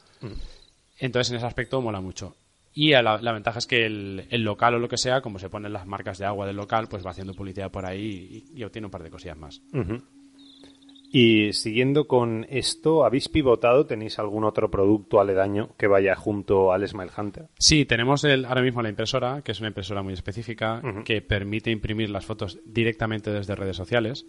Entonces, 0.98 1.30
en 1.30 1.36
ese 1.36 1.46
aspecto 1.46 1.80
mola 1.80 2.00
mucho. 2.00 2.36
Y 2.74 2.92
la, 2.92 3.32
ventaja 3.32 3.58
es 3.58 3.66
que 3.66 3.86
el, 3.86 4.44
local 4.44 4.74
o 4.74 4.78
lo 4.78 4.88
que 4.88 4.98
sea, 4.98 5.20
como 5.20 5.40
se 5.40 5.50
ponen 5.50 5.72
las 5.72 5.86
marcas 5.86 6.18
de 6.18 6.26
agua 6.26 6.46
del 6.46 6.56
local, 6.56 6.86
pues 6.88 7.04
va 7.04 7.10
haciendo 7.10 7.34
publicidad 7.34 7.72
por 7.72 7.84
ahí 7.84 8.46
y, 8.54 8.62
obtiene 8.62 8.86
un 8.86 8.92
par 8.92 9.02
de 9.02 9.10
cosillas 9.10 9.36
más. 9.36 9.60
Y 11.10 11.52
siguiendo 11.54 12.06
con 12.06 12.46
esto, 12.50 13.04
¿habéis 13.04 13.28
pivotado? 13.28 13.86
¿Tenéis 13.86 14.18
algún 14.18 14.44
otro 14.44 14.70
producto 14.70 15.20
aledaño 15.20 15.70
que 15.78 15.86
vaya 15.86 16.14
junto 16.14 16.72
al 16.72 16.86
Smile 16.86 17.10
Hunter? 17.16 17.48
Sí, 17.58 17.86
tenemos 17.86 18.24
el, 18.24 18.44
ahora 18.44 18.62
mismo 18.62 18.82
la 18.82 18.90
impresora, 18.90 19.40
que 19.42 19.52
es 19.52 19.60
una 19.60 19.68
impresora 19.68 20.02
muy 20.02 20.12
específica, 20.12 20.82
que 21.04 21.22
permite 21.22 21.70
imprimir 21.70 22.10
las 22.10 22.26
fotos 22.26 22.58
directamente 22.66 23.30
desde 23.30 23.54
redes 23.54 23.76
sociales. 23.76 24.26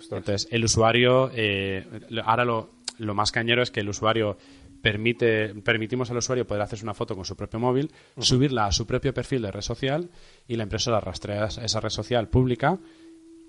Entonces, 0.00 0.48
el 0.50 0.64
usuario, 0.64 1.30
eh, 1.34 1.84
ahora 2.24 2.44
lo, 2.44 2.70
lo 2.98 3.14
más 3.14 3.30
cañero 3.30 3.62
es 3.62 3.70
que 3.70 3.80
el 3.80 3.88
usuario 3.88 4.38
permite, 4.80 5.54
permitimos 5.62 6.10
al 6.10 6.18
usuario 6.18 6.46
poder 6.46 6.62
hacerse 6.62 6.84
una 6.84 6.94
foto 6.94 7.14
con 7.14 7.24
su 7.24 7.36
propio 7.36 7.58
móvil, 7.60 7.90
subirla 8.18 8.66
a 8.66 8.72
su 8.72 8.86
propio 8.86 9.12
perfil 9.12 9.42
de 9.42 9.52
red 9.52 9.60
social 9.60 10.10
y 10.46 10.56
la 10.56 10.62
impresora 10.62 11.00
rastrea 11.00 11.46
esa 11.46 11.80
red 11.80 11.90
social 11.90 12.28
pública, 12.28 12.78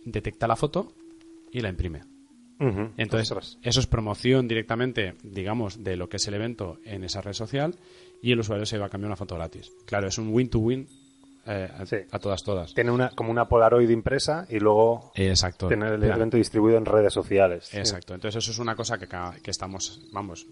detecta 0.03 0.47
la 0.47 0.55
foto 0.55 0.93
y 1.51 1.61
la 1.61 1.69
imprime. 1.69 2.16
Entonces, 2.59 3.31
Ostras. 3.31 3.57
eso 3.61 3.79
es 3.79 3.87
promoción 3.87 4.47
directamente, 4.47 5.15
digamos, 5.23 5.83
de 5.83 5.95
lo 5.95 6.09
que 6.09 6.17
es 6.17 6.27
el 6.27 6.33
evento 6.33 6.79
en 6.85 7.03
esa 7.03 7.21
red 7.21 7.33
social 7.33 7.75
y 8.21 8.31
el 8.31 8.39
usuario 8.39 8.65
se 8.65 8.77
va 8.77 8.87
a 8.87 8.89
cambiar 8.89 9.09
una 9.09 9.15
foto 9.15 9.35
gratis. 9.35 9.71
Claro, 9.85 10.07
es 10.07 10.17
un 10.17 10.29
win-to-win 10.33 10.87
eh, 11.45 11.69
a, 11.77 11.85
Sí. 11.85 11.97
a 12.11 12.19
todas, 12.19 12.43
todas. 12.43 12.73
Tiene 12.73 12.91
una, 12.91 13.09
como 13.11 13.31
una 13.31 13.47
Polaroid 13.47 13.89
impresa 13.89 14.45
y 14.49 14.59
luego 14.59 15.11
Exacto. 15.15 15.67
tener 15.67 15.93
el 15.93 16.03
evento 16.03 16.35
distribuido 16.35 16.77
en 16.77 16.85
redes 16.85 17.13
sociales. 17.13 17.65
Sí. 17.65 17.77
Exacto. 17.77 18.13
Entonces, 18.15 18.43
eso 18.43 18.51
es 18.51 18.59
una 18.59 18.75
cosa 18.75 18.97
que, 18.97 19.07
que 19.41 19.51
estamos, 19.51 20.01
vamos, 20.11 20.45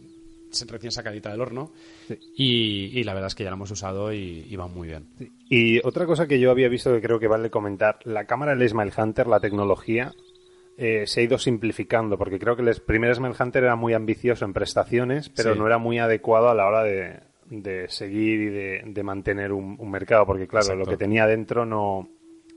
recién 0.70 0.92
sacadita 0.92 1.32
del 1.32 1.42
horno 1.42 1.72
Sí. 2.08 2.18
y, 2.38 3.00
y 3.00 3.04
la 3.04 3.14
verdad 3.14 3.28
es 3.28 3.36
que 3.36 3.44
ya 3.44 3.50
la 3.50 3.56
hemos 3.58 3.72
usado 3.72 4.14
y, 4.14 4.46
y 4.50 4.56
va 4.56 4.68
muy 4.68 4.88
bien. 4.88 5.08
Y 5.50 5.86
otra 5.86 6.06
cosa 6.06 6.28
que 6.28 6.40
yo 6.40 6.50
había 6.52 6.70
visto 6.70 6.94
que 6.94 7.02
creo 7.02 7.20
que 7.20 7.28
vale 7.28 7.50
comentar, 7.50 8.00
la 8.06 8.24
cámara 8.26 8.56
del 8.56 8.70
Smile 8.70 8.94
Hunter, 8.98 9.28
la 9.28 9.42
tecnología, 9.42 10.14
eh, 10.77 11.03
se 11.08 11.22
ha 11.22 11.24
ido 11.24 11.38
simplificando, 11.38 12.17
porque 12.17 12.39
creo 12.39 12.55
que 12.55 12.62
el 12.63 12.75
primer 12.86 13.15
Smile 13.15 13.36
Hunter 13.39 13.63
era 13.63 13.75
muy 13.75 13.94
ambicioso 13.94 14.46
en 14.46 14.53
prestaciones, 14.53 15.29
pero 15.29 15.53
Sí. 15.53 15.60
no 15.60 15.67
era 15.67 15.77
muy 15.77 16.00
adecuado 16.00 16.50
a 16.50 16.53
la 16.55 16.67
hora 16.67 16.84
de, 16.84 17.20
de 17.50 17.88
seguir 17.89 18.41
y 18.41 18.50
de, 18.50 18.82
de 18.86 19.03
mantener 19.03 19.51
un, 19.53 19.75
un 19.79 19.91
mercado, 19.91 20.25
porque 20.25 20.48
claro, 20.48 20.65
Exacto. 20.65 20.84
lo 20.84 20.86
que 20.89 20.98
tenía 20.98 21.27
dentro 21.27 21.65
no, 21.65 22.10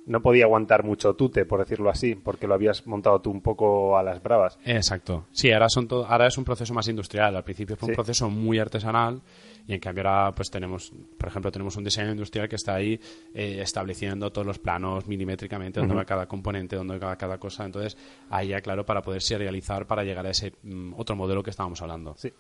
no 0.09 0.21
podía 0.23 0.45
aguantar 0.45 0.85
mucho 0.85 1.15
tute, 1.15 1.45
por 1.45 1.61
decirlo 1.61 1.91
así, 1.91 2.15
porque 2.17 2.47
lo 2.49 2.55
habías 2.55 2.87
montado 2.87 3.21
tú 3.21 3.31
un 3.31 3.41
poco 3.43 3.97
a 3.97 4.03
las 4.03 4.23
bravas. 4.23 4.59
Exacto. 4.65 5.27
Sí, 5.31 5.53
ahora, 5.53 5.69
son 5.69 5.87
todo, 5.87 6.07
ahora 6.07 6.27
es 6.27 6.37
un 6.39 6.45
proceso 6.45 6.75
más 6.75 6.89
industrial. 6.89 7.37
Al 7.37 7.45
principio 7.45 7.77
fue 7.77 7.87
un 7.89 7.93
Sí. 7.93 7.97
proceso 7.97 8.29
muy 8.31 8.59
artesanal 8.59 9.21
y 9.67 9.75
en 9.75 9.81
cambio 9.81 10.09
ahora 10.09 10.35
pues 10.35 10.51
tenemos, 10.51 10.93
por 11.19 11.29
ejemplo, 11.29 11.53
tenemos 11.53 11.77
un 11.77 11.85
diseño 11.85 12.11
industrial 12.11 12.49
que 12.49 12.57
está 12.57 12.75
ahí 12.75 12.99
eh, 13.35 13.61
estableciendo 13.63 14.33
todos 14.33 14.47
los 14.47 14.59
planos 14.59 15.07
milimétricamente, 15.07 15.79
dónde 15.81 15.95
va 15.95 16.05
cada 16.05 16.27
componente, 16.27 16.75
dónde 16.77 16.99
va 16.99 17.15
cada 17.17 17.39
cosa. 17.39 17.65
Entonces, 17.67 17.97
ahí 18.31 18.49
ya, 18.49 18.61
claro, 18.61 18.85
para 18.87 19.03
poder 19.03 19.21
serializar, 19.23 19.87
para 19.87 20.05
llegar 20.05 20.27
a 20.27 20.31
ese 20.31 20.53
mm, 20.63 20.95
otro 20.97 21.15
modelo 21.17 21.43
que 21.43 21.51
estábamos 21.51 21.81
hablando. 21.83 22.15
Sí. 22.17 22.33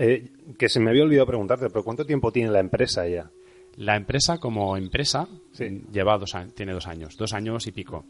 Eh, 0.00 0.30
que 0.56 0.68
se 0.68 0.78
me 0.78 0.90
había 0.90 1.02
olvidado 1.02 1.26
preguntarte, 1.26 1.68
pero 1.70 1.82
¿cuánto 1.82 2.06
tiempo 2.06 2.30
tiene 2.30 2.50
la 2.52 2.60
empresa 2.60 3.08
ya? 3.08 3.28
La 3.78 3.96
empresa 3.96 4.38
como 4.38 4.76
empresa 4.76 5.26
Sí. 5.52 5.82
lleva 5.92 6.18
dos 6.18 6.34
años, 6.34 6.54
tiene 6.54 6.72
dos 6.72 6.86
años, 6.86 7.16
dos 7.16 7.32
años 7.32 7.66
y 7.66 7.72
pico. 7.72 8.04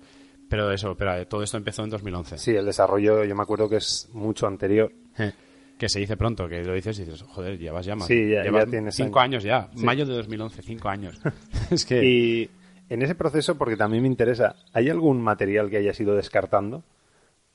Pero 0.48 0.72
eso, 0.72 0.94
pero 0.96 1.14
eh, 1.16 1.26
todo 1.26 1.42
esto 1.42 1.56
empezó 1.58 1.84
en 1.84 1.90
2011. 1.90 2.38
Sí, 2.38 2.52
el 2.56 2.64
desarrollo 2.64 3.22
yo 3.24 3.34
me 3.36 3.42
acuerdo 3.42 3.68
que 3.68 3.76
es 3.76 4.08
mucho 4.14 4.46
anterior. 4.46 4.90
Eh, 5.18 5.32
Que 5.78 5.88
se 5.88 6.00
dice 6.00 6.16
pronto, 6.16 6.48
que 6.48 6.64
lo 6.64 6.72
dices 6.74 6.98
y 6.98 7.04
dices, 7.04 7.22
joder, 7.22 7.56
llevas 7.58 7.84
ya 7.86 7.94
más. 7.94 8.08
Sí, 8.08 8.30
ya- 8.30 8.42
llevas 8.42 8.64
ya 8.64 8.70
tienes 8.70 8.94
cinco 8.96 9.20
años. 9.20 9.44
años, 9.44 9.44
ya. 9.44 9.68
Sí. 9.78 9.84
Mayo 9.84 10.06
de 10.06 10.14
2011, 10.14 10.62
cinco 10.62 10.88
años. 10.88 11.20
es 11.70 11.84
que 11.84 12.02
Y 12.04 12.50
en 12.88 13.02
ese 13.02 13.14
proceso, 13.14 13.56
porque 13.58 13.76
también 13.76 14.02
me 14.02 14.08
interesa, 14.08 14.56
¿hay 14.72 14.88
algún 14.88 15.20
material 15.22 15.68
que 15.70 15.76
hayas 15.76 16.00
ido 16.00 16.14
descartando? 16.16 16.82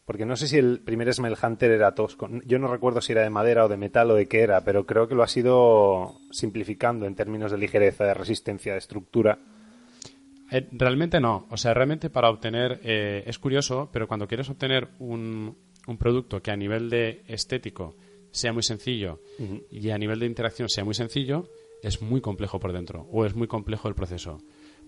Porque 0.06 0.26
no 0.26 0.36
sé 0.36 0.48
si 0.48 0.58
el 0.58 0.82
primer 0.82 1.14
Smile 1.14 1.38
Hunter 1.42 1.72
era 1.72 1.96
tosco. 1.96 2.30
Yo 2.46 2.60
no 2.60 2.68
recuerdo 2.68 3.00
si 3.00 3.14
era 3.14 3.22
de 3.22 3.30
madera 3.30 3.66
o 3.66 3.70
de 3.70 3.78
metal 3.78 4.12
o 4.12 4.16
de 4.16 4.28
qué 4.28 4.42
era, 4.42 4.62
pero 4.62 4.86
creo 4.86 5.08
que 5.08 5.16
lo 5.16 5.24
has 5.24 5.36
ido 5.38 6.20
simplificando 6.32 7.06
en 7.06 7.16
términos 7.16 7.52
de 7.52 7.58
ligereza, 7.58 8.04
de 8.06 8.14
resistencia, 8.14 8.74
de 8.74 8.80
estructura. 8.80 9.40
Eh, 10.52 10.68
realmente 10.74 11.22
no. 11.22 11.48
O 11.50 11.58
sea, 11.58 11.74
realmente 11.74 12.10
para 12.10 12.30
obtener. 12.30 12.82
eh, 12.84 13.24
es 13.26 13.40
curioso, 13.40 13.90
pero 13.94 14.08
cuando 14.08 14.28
quieres 14.28 14.50
obtener 14.50 14.90
un, 15.00 15.56
un 15.88 15.98
producto 15.98 16.42
que 16.42 16.52
a 16.52 16.58
nivel 16.58 16.90
de 16.90 17.24
estético 17.28 17.96
sea 18.32 18.52
muy 18.52 18.64
sencillo 18.64 19.20
y 19.72 19.90
a 19.92 19.98
nivel 19.98 20.20
de 20.20 20.26
interacción 20.26 20.68
sea 20.68 20.84
muy 20.84 20.96
sencillo, 20.96 21.48
es 21.82 22.02
muy 22.02 22.20
complejo 22.20 22.60
por 22.60 22.74
dentro 22.74 23.08
o 23.12 23.26
es 23.26 23.36
muy 23.36 23.48
complejo 23.48 23.88
el 23.88 23.96
proceso. 23.96 24.40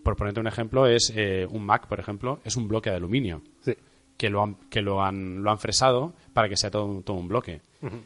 Por 0.04 0.16
ponerte 0.16 0.40
un 0.40 0.48
ejemplo, 0.48 0.88
es 0.88 1.14
eh, 1.16 1.48
un 1.50 1.66
Mac, 1.66 1.88
por 1.88 2.00
ejemplo, 2.00 2.40
es 2.44 2.58
un 2.58 2.68
bloque 2.68 2.90
de 2.90 2.98
aluminio 2.98 3.42
Sí. 3.62 3.74
Que 4.18 4.30
lo 4.30 4.42
han, 4.44 4.56
que 4.70 4.82
lo 4.82 5.04
han, 5.04 5.44
lo 5.44 5.52
han 5.52 5.58
fresado 5.60 6.14
para 6.34 6.48
que 6.50 6.56
sea 6.58 6.72
todo, 6.72 7.02
todo 7.02 7.18
un 7.18 7.28
bloque. 7.28 7.62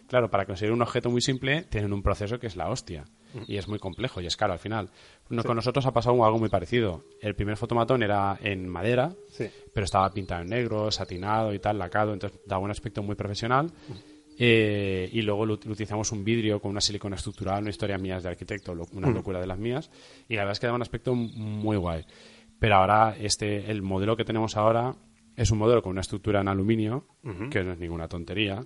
Claro, 0.07 0.29
para 0.29 0.45
conseguir 0.45 0.73
un 0.73 0.81
objeto 0.81 1.09
muy 1.09 1.21
simple 1.21 1.63
tienen 1.63 1.93
un 1.93 2.01
proceso 2.03 2.37
que 2.39 2.47
es 2.47 2.55
la 2.57 2.69
hostia. 2.69 3.05
Y 3.47 3.57
es 3.57 3.67
muy 3.67 3.77
complejo 3.79 4.19
y 4.21 4.25
es 4.25 4.35
caro 4.35 4.53
al 4.53 4.59
final. 4.59 4.89
No, 5.29 5.43
Con 5.43 5.55
nosotros 5.55 5.85
ha 5.85 5.93
pasado 5.93 6.25
algo 6.25 6.39
muy 6.39 6.49
parecido. 6.49 7.03
El 7.21 7.35
primer 7.35 7.55
fotomatón 7.57 8.01
era 8.03 8.37
en 8.41 8.67
madera, 8.67 9.13
Sí. 9.29 9.45
pero 9.73 9.85
estaba 9.85 10.09
pintado 10.11 10.41
en 10.41 10.49
negro, 10.49 10.89
satinado 10.91 11.53
y 11.53 11.59
tal, 11.59 11.77
lacado, 11.77 12.11
entonces 12.13 12.39
daba 12.47 12.63
un 12.63 12.71
aspecto 12.71 13.03
muy 13.03 13.15
profesional. 13.15 13.71
Eh, 14.41 15.09
y 15.11 15.21
luego 15.21 15.45
lo- 15.45 15.53
utilizamos 15.55 16.11
un 16.11 16.23
vidrio 16.23 16.61
con 16.61 16.71
una 16.71 16.81
silicona 16.81 17.17
estructural, 17.17 17.61
una 17.61 17.69
historia 17.71 17.97
mía 17.97 18.19
de 18.19 18.29
arquitecto, 18.29 18.73
lo- 18.73 18.87
una 18.93 19.09
locura 19.11 19.39
de 19.39 19.47
las 19.47 19.59
mías. 19.59 19.91
Y 20.29 20.35
la 20.35 20.41
verdad 20.41 20.53
es 20.53 20.59
que 20.59 20.67
daba 20.67 20.77
un 20.77 20.81
aspecto 20.81 21.13
muy 21.13 21.77
guay. 21.77 22.05
Pero 22.57 22.75
ahora, 22.75 23.15
este, 23.19 23.69
el 23.69 23.81
modelo 23.81 24.15
que 24.17 24.25
tenemos 24.25 24.55
ahora 24.57 24.95
es 25.41 25.51
un 25.51 25.57
modelo 25.57 25.81
con 25.81 25.91
una 25.91 26.01
estructura 26.01 26.41
en 26.41 26.47
aluminio, 26.47 27.05
que 27.49 27.63
no 27.63 27.73
es 27.73 27.79
ninguna 27.79 28.07
tontería. 28.07 28.63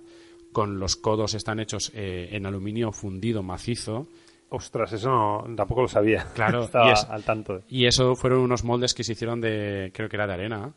Con 0.52 0.78
los 0.78 0.96
codos 0.96 1.34
están 1.34 1.58
hechos 1.60 1.90
eh, 1.94 2.28
en 2.32 2.46
aluminio 2.46 2.92
fundido 2.92 3.42
macizo. 3.42 4.06
Ostras, 4.50 4.92
eso 4.92 5.08
no, 5.08 5.56
tampoco 5.56 5.82
lo 5.82 5.88
sabía. 5.88 6.26
Claro, 6.34 6.64
Estaba 6.64 6.88
y 6.88 6.92
es- 6.92 7.04
al 7.04 7.24
tanto. 7.24 7.62
Y 7.68 7.86
eso 7.86 8.14
fueron 8.14 8.40
unos 8.40 8.62
moldes 8.64 8.94
que 8.94 9.02
se 9.04 9.12
hicieron 9.12 9.40
de, 9.40 9.90
creo 9.94 10.08
que 10.08 10.16
era 10.16 10.26
de 10.26 10.32
arena, 10.34 10.72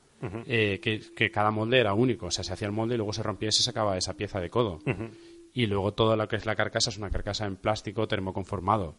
eh, 0.47 0.79
que, 0.81 0.99
que 1.15 1.29
cada 1.29 1.51
molde 1.51 1.79
era 1.79 1.93
único. 1.93 2.27
O 2.27 2.31
sea, 2.31 2.43
se 2.43 2.53
hacía 2.53 2.67
el 2.67 2.73
molde 2.73 2.95
y 2.95 2.97
luego 2.97 3.13
se 3.13 3.21
rompía 3.23 3.49
y 3.49 3.51
se 3.51 3.61
sacaba 3.63 3.97
esa 3.97 4.13
pieza 4.15 4.39
de 4.39 4.49
codo. 4.49 4.79
Y 5.53 5.65
luego 5.67 5.93
todo 5.93 6.15
lo 6.15 6.27
que 6.27 6.35
es 6.37 6.45
la 6.45 6.55
carcasa 6.55 6.89
es 6.89 6.97
una 6.97 7.09
carcasa 7.09 7.45
en 7.45 7.55
plástico 7.55 8.07
termoconformado, 8.07 8.95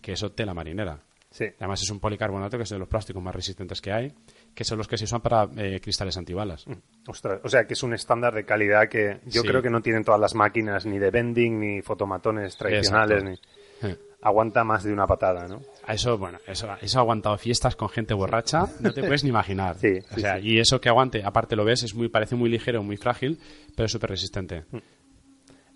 que 0.00 0.12
eso 0.12 0.30
tela 0.32 0.54
marinera. 0.54 1.00
Sí. 1.30 1.44
Además 1.60 1.80
es 1.82 1.90
un 1.90 2.00
policarbonato 2.00 2.56
que 2.56 2.64
es 2.64 2.70
de 2.70 2.78
los 2.78 2.88
plásticos 2.88 3.22
más 3.22 3.34
resistentes 3.34 3.80
que 3.80 3.92
hay, 3.92 4.12
que 4.52 4.64
son 4.64 4.78
los 4.78 4.88
que 4.88 4.98
se 4.98 5.04
usan 5.04 5.20
para 5.20 5.48
eh, 5.56 5.80
cristales 5.80 6.16
antibalas. 6.16 6.64
Ostras, 7.06 7.40
o 7.44 7.48
sea 7.48 7.66
que 7.66 7.74
es 7.74 7.82
un 7.84 7.94
estándar 7.94 8.34
de 8.34 8.44
calidad 8.44 8.88
que 8.88 9.20
yo 9.26 9.42
Sí. 9.42 9.48
creo 9.48 9.62
que 9.62 9.70
no 9.70 9.80
tienen 9.80 10.02
todas 10.04 10.20
las 10.20 10.34
máquinas 10.34 10.86
ni 10.86 10.98
de 10.98 11.10
vending 11.10 11.60
ni 11.60 11.82
fotomatones 11.82 12.56
tradicionales. 12.56 13.22
Exacto. 13.22 13.40
Ni... 13.86 13.90
Eh. 13.92 13.96
Aguanta 14.22 14.64
más 14.64 14.84
de 14.84 14.92
una 14.92 15.06
patada, 15.06 15.46
¿no? 15.48 15.62
A 15.86 15.94
Eso, 15.94 16.18
bueno, 16.18 16.38
eso, 16.46 16.68
eso 16.82 16.98
ha 16.98 17.00
aguantado 17.00 17.38
fiestas 17.38 17.74
con 17.74 17.88
gente 17.88 18.12
borracha, 18.12 18.66
no 18.80 18.92
te 18.92 19.00
puedes 19.00 19.22
ni 19.24 19.30
imaginar. 19.30 19.76
Sí, 19.80 19.98
o 20.14 20.18
sea, 20.18 20.38
y 20.38 20.58
eso 20.58 20.78
que 20.78 20.90
aguante, 20.90 21.22
aparte 21.24 21.56
lo 21.56 21.64
ves, 21.64 21.84
es 21.84 21.94
muy, 21.94 22.08
parece 22.08 22.34
muy 22.36 22.50
ligero, 22.50 22.82
muy 22.82 22.98
frágil, 22.98 23.38
pero 23.74 23.86
es 23.86 23.92
súper 23.92 24.10
resistente. 24.10 24.64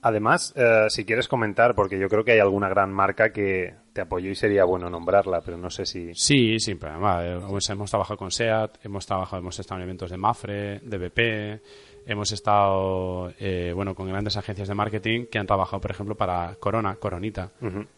Además, 0.06 0.52
eh, 0.54 0.84
si 0.90 1.06
quieres 1.06 1.28
comentar, 1.28 1.74
porque 1.74 1.98
yo 1.98 2.08
creo 2.10 2.24
que 2.24 2.32
hay 2.32 2.38
alguna 2.38 2.68
gran 2.68 2.92
marca 2.92 3.32
que 3.32 3.74
te 3.94 4.02
apoyó 4.02 4.30
y 4.30 4.34
sería 4.34 4.66
bueno 4.66 4.90
nombrarla, 4.90 5.40
pero 5.40 5.56
no 5.56 5.70
sé 5.70 5.86
si... 5.86 6.14
Sí, 6.14 6.60
sin 6.60 6.78
problema. 6.78 7.24
Eh, 7.24 7.40
Hemos, 7.70 7.90
trabajado 7.90 8.18
con 8.18 8.30
SEAT, 8.30 8.84
hemos 8.84 9.06
trabajado, 9.06 9.40
hemos 9.40 9.58
estado 9.58 9.80
en 9.80 9.84
eventos 9.84 10.10
de 10.10 10.18
Mafre, 10.18 10.80
de 10.80 10.98
BP, 10.98 11.62
hemos 12.06 12.32
estado, 12.32 13.32
eh, 13.38 13.72
bueno, 13.74 13.94
con 13.94 14.06
grandes 14.06 14.36
agencias 14.36 14.68
de 14.68 14.74
marketing 14.74 15.24
que 15.24 15.38
han 15.38 15.46
trabajado, 15.46 15.80
por 15.80 15.92
ejemplo, 15.92 16.14
para 16.14 16.54
Corona, 16.56 16.96
Coronita, 16.96 17.52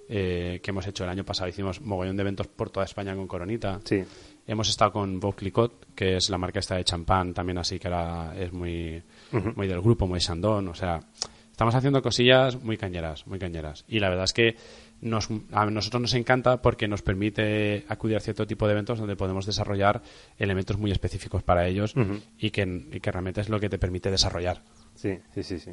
eh, 0.09 0.61
que 0.63 0.71
hemos 0.71 0.87
hecho 0.87 1.03
el 1.03 1.11
año 1.11 1.25
pasado. 1.25 1.49
Hicimos 1.49 1.81
mogollón 1.81 2.17
de 2.17 2.23
eventos 2.23 2.47
por 2.47 2.71
toda 2.71 2.87
España 2.87 3.17
con 3.17 3.27
Coronita. 3.27 3.81
Sí. 3.83 4.05
Hemos 4.47 4.69
estado 4.69 4.93
con 4.93 5.19
Vauclicot, 5.19 5.93
que 5.97 6.19
es 6.19 6.31
la 6.31 6.39
marca 6.39 6.61
esta 6.61 6.77
de 6.77 6.85
champán, 6.85 7.35
también 7.35 7.59
así 7.59 7.81
que 7.81 7.89
era, 7.89 8.33
es 8.39 8.53
muy, 8.53 9.03
muy 9.57 9.67
del 9.67 9.81
grupo, 9.81 10.07
muy 10.07 10.21
Sandón, 10.21 10.69
o 10.69 10.75
sea, 10.75 11.01
estamos 11.57 11.75
haciendo 11.75 12.03
cosillas 12.03 12.63
muy 12.63 12.77
cañeras, 12.77 13.27
muy 13.27 13.39
cañeras. 13.39 13.87
Y 13.89 13.99
la 13.99 14.11
verdad 14.11 14.25
es 14.25 14.35
que 14.35 14.57
nos, 15.01 15.31
a 15.53 15.65
nosotros 15.65 16.03
nos 16.03 16.13
encanta 16.13 16.61
porque 16.61 16.87
nos 16.87 17.01
permite 17.01 17.87
acudir 17.89 18.19
a 18.19 18.21
cierto 18.21 18.47
tipo 18.47 18.67
de 18.67 18.73
eventos 18.73 18.99
donde 18.99 19.17
podemos 19.17 19.47
desarrollar 19.47 20.03
elementos 20.37 20.77
muy 20.77 20.91
específicos 20.91 21.43
para 21.43 21.67
ellos 21.67 21.95
y, 22.37 22.51
que, 22.51 22.61
y 22.93 23.01
que 23.01 23.11
realmente 23.11 23.41
es 23.41 23.49
lo 23.49 23.59
que 23.59 23.71
te 23.71 23.79
permite 23.79 24.11
desarrollar. 24.11 24.61
Sí, 24.97 25.19
sí, 25.33 25.43
sí, 25.43 25.59
sí. 25.59 25.71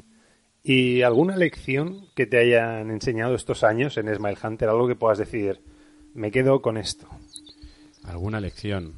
¿Y 0.64 1.02
alguna 1.02 1.36
lección 1.36 2.08
que 2.16 2.28
te 2.28 2.38
hayan 2.38 2.90
enseñado 2.90 3.36
estos 3.36 3.66
años 3.66 3.98
en 3.98 4.08
Smile 4.16 4.38
Hunter? 4.42 4.70
Algo 4.70 4.88
que 4.88 4.96
puedas 4.96 5.18
decir, 5.18 5.60
me 6.14 6.32
quedo 6.32 6.62
con 6.62 6.78
esto. 6.78 7.10
¿Alguna 8.06 8.40
lección? 8.40 8.94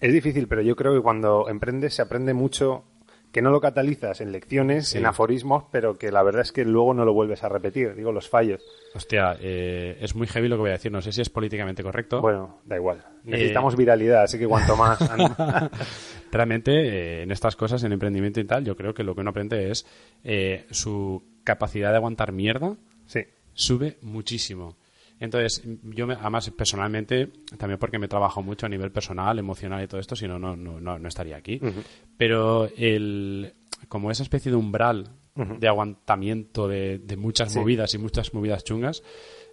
Es 0.00 0.12
difícil, 0.12 0.48
pero 0.48 0.62
yo 0.62 0.74
creo 0.74 0.96
que 0.96 1.00
cuando 1.00 1.48
emprendes 1.48 1.94
se 1.94 2.02
aprende 2.02 2.34
mucho 2.34 2.82
que 3.36 3.42
no 3.42 3.50
lo 3.50 3.60
catalizas 3.60 4.22
en 4.22 4.32
lecciones, 4.32 4.88
Sí. 4.88 4.96
en 4.96 5.04
aforismos, 5.04 5.64
pero 5.70 5.98
que 5.98 6.10
la 6.10 6.22
verdad 6.22 6.40
es 6.40 6.52
que 6.52 6.64
luego 6.64 6.94
no 6.94 7.04
lo 7.04 7.12
vuelves 7.12 7.44
a 7.44 7.50
repetir, 7.50 7.94
digo, 7.94 8.10
los 8.10 8.30
fallos. 8.30 8.62
Hostia, 8.94 9.36
eh, 9.38 9.98
es 10.00 10.14
muy 10.16 10.26
heavy 10.26 10.48
lo 10.48 10.56
que 10.56 10.60
voy 10.60 10.70
a 10.70 10.72
decir, 10.72 10.90
no 10.90 11.02
sé 11.02 11.12
si 11.12 11.20
es 11.20 11.28
políticamente 11.28 11.82
correcto. 11.82 12.22
Bueno, 12.22 12.60
da 12.64 12.76
igual. 12.76 13.04
Necesitamos 13.24 13.76
viralidad, 13.76 14.22
así 14.22 14.38
que 14.38 14.46
cuanto 14.46 14.74
más... 14.74 14.98
Realmente, 16.32 16.70
eh, 16.72 17.22
en 17.24 17.30
estas 17.30 17.56
cosas, 17.56 17.84
en 17.84 17.92
emprendimiento 17.92 18.40
y 18.40 18.44
tal, 18.44 18.64
yo 18.64 18.74
creo 18.74 18.94
que 18.94 19.04
lo 19.04 19.14
que 19.14 19.20
uno 19.20 19.28
aprende 19.30 19.70
es 19.70 19.84
eh, 20.24 20.64
su 20.70 21.22
capacidad 21.44 21.90
de 21.90 21.96
aguantar 21.96 22.32
mierda 22.32 22.74
sí, 23.04 23.20
sube 23.52 23.98
muchísimo. 24.00 24.76
Entonces, 25.18 25.62
yo, 25.82 26.06
me- 26.06 26.14
además, 26.14 26.50
personalmente, 26.50 27.30
también 27.56 27.78
porque 27.78 27.98
me 27.98 28.06
trabajo 28.08 28.42
mucho 28.42 28.66
a 28.66 28.68
nivel 28.68 28.90
personal, 28.92 29.38
emocional 29.38 29.82
y 29.82 29.86
todo 29.86 30.00
esto, 30.00 30.14
si 30.16 30.28
no, 30.28 30.38
no, 30.38 30.56
no, 30.56 30.80
no 30.80 31.08
estaría 31.08 31.36
aquí. 31.36 31.58
Pero 32.18 32.68
el, 32.76 33.54
como 33.88 34.10
esa 34.10 34.22
especie 34.22 34.50
de 34.50 34.56
umbral 34.56 35.10
de 35.58 35.68
aguantamiento 35.68 36.66
de, 36.68 36.98
de 36.98 37.16
muchas 37.16 37.52
movidas 37.60 37.92
y 37.94 37.98
muchas 37.98 38.32
movidas 38.34 38.64
chungas, 38.64 39.02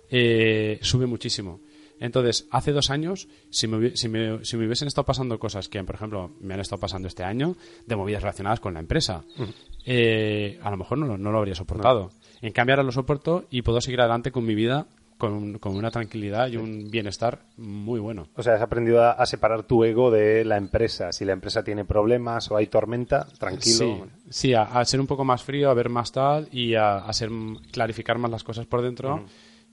eh, 0.09 0.79
sube 0.81 1.05
muchísimo. 1.05 1.59
Entonces, 1.99 2.47
hace 2.51 2.71
dos 2.73 2.89
años, 2.89 3.27
si 3.49 3.67
me, 3.67 3.95
si, 3.95 4.09
me, 4.09 4.43
si 4.43 4.57
me 4.57 4.65
hubiesen 4.65 4.87
estado 4.87 5.05
pasando 5.05 5.39
cosas 5.39 5.69
que, 5.69 5.81
por 5.83 5.95
ejemplo, 5.95 6.31
me 6.41 6.53
han 6.53 6.59
estado 6.59 6.79
pasando 6.79 7.07
este 7.07 7.23
año, 7.23 7.55
de 7.85 7.95
movidas 7.95 8.21
relacionadas 8.23 8.59
con 8.59 8.73
la 8.73 8.79
empresa, 8.81 9.23
eh, 9.85 10.59
a 10.61 10.71
lo 10.71 10.77
mejor 10.77 10.97
no, 10.97 11.17
no 11.17 11.31
lo 11.31 11.37
habría 11.37 11.55
soportado. 11.55 12.11
En 12.41 12.51
cambio, 12.51 12.73
ahora 12.73 12.83
lo 12.83 12.91
soporto 12.91 13.45
y 13.49 13.61
puedo 13.61 13.79
seguir 13.79 14.01
adelante 14.01 14.31
con 14.31 14.45
mi 14.45 14.55
vida 14.55 14.87
con, 15.23 15.57
con 15.57 15.77
una 15.77 15.89
tranquilidad 15.89 16.49
y 16.49 16.57
un 16.57 16.91
bienestar 16.91 17.45
muy 17.55 18.01
bueno. 18.01 18.27
O 18.35 18.43
sea, 18.43 18.55
has 18.55 18.61
aprendido 18.61 19.01
a, 19.01 19.11
a 19.11 19.25
separar 19.25 19.63
tu 19.63 19.85
ego 19.85 20.11
de 20.11 20.43
la 20.43 20.57
empresa. 20.57 21.13
Si 21.13 21.23
la 21.23 21.31
empresa 21.31 21.63
tiene 21.63 21.85
problemas 21.85 22.51
o 22.51 22.57
hay 22.57 22.67
tormenta, 22.67 23.25
tranquilo. 23.39 23.77
Sí, 23.77 24.03
sí 24.29 24.53
a, 24.53 24.63
a 24.63 24.83
ser 24.83 24.99
un 24.99 25.07
poco 25.07 25.23
más 25.23 25.41
frío, 25.41 25.69
a 25.69 25.73
ver 25.73 25.87
más 25.87 26.11
tal 26.11 26.49
y 26.51 26.75
a, 26.75 26.97
a 26.97 27.13
ser 27.13 27.29
clarificar 27.71 28.17
más 28.17 28.31
las 28.31 28.43
cosas 28.43 28.65
por 28.65 28.81
dentro. 28.81 29.23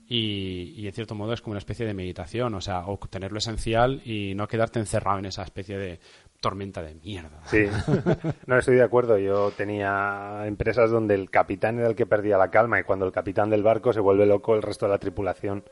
Y, 0.07 0.73
y, 0.77 0.87
en 0.87 0.93
cierto 0.93 1.15
modo 1.15 1.33
es 1.33 1.41
como 1.41 1.51
una 1.51 1.59
especie 1.59 1.85
de 1.85 1.93
meditación, 1.93 2.53
o 2.55 2.61
sea, 2.61 2.85
obtener 2.85 3.33
lo 3.33 3.39
esencial 3.39 4.01
y 4.05 4.33
no 4.35 4.47
quedarte 4.47 4.79
encerrado 4.79 5.19
en 5.19 5.25
esa 5.25 5.43
especie 5.43 5.77
de 5.77 5.99
tormenta 6.41 6.81
de 6.83 6.95
mierda. 6.95 7.39
Sí, 7.45 7.65
no 8.47 8.57
estoy 8.57 8.75
de 8.75 8.83
acuerdo. 8.83 9.17
Yo 9.17 9.51
tenía 9.51 10.43
empresas 10.45 10.91
donde 10.91 11.15
el 11.15 11.29
capitán 11.29 11.79
era 11.79 11.87
el 11.87 11.95
que 11.95 12.05
perdía 12.05 12.37
la 12.37 12.51
calma 12.51 12.79
y 12.79 12.83
cuando 12.83 13.05
el 13.05 13.13
capitán 13.13 13.49
del 13.49 13.63
barco 13.63 13.93
se 13.93 14.01
vuelve 14.01 14.25
loco, 14.25 14.55
el 14.55 14.61
resto 14.61 14.85
de 14.87 14.91
la 14.91 14.97
tripulación 14.99 15.63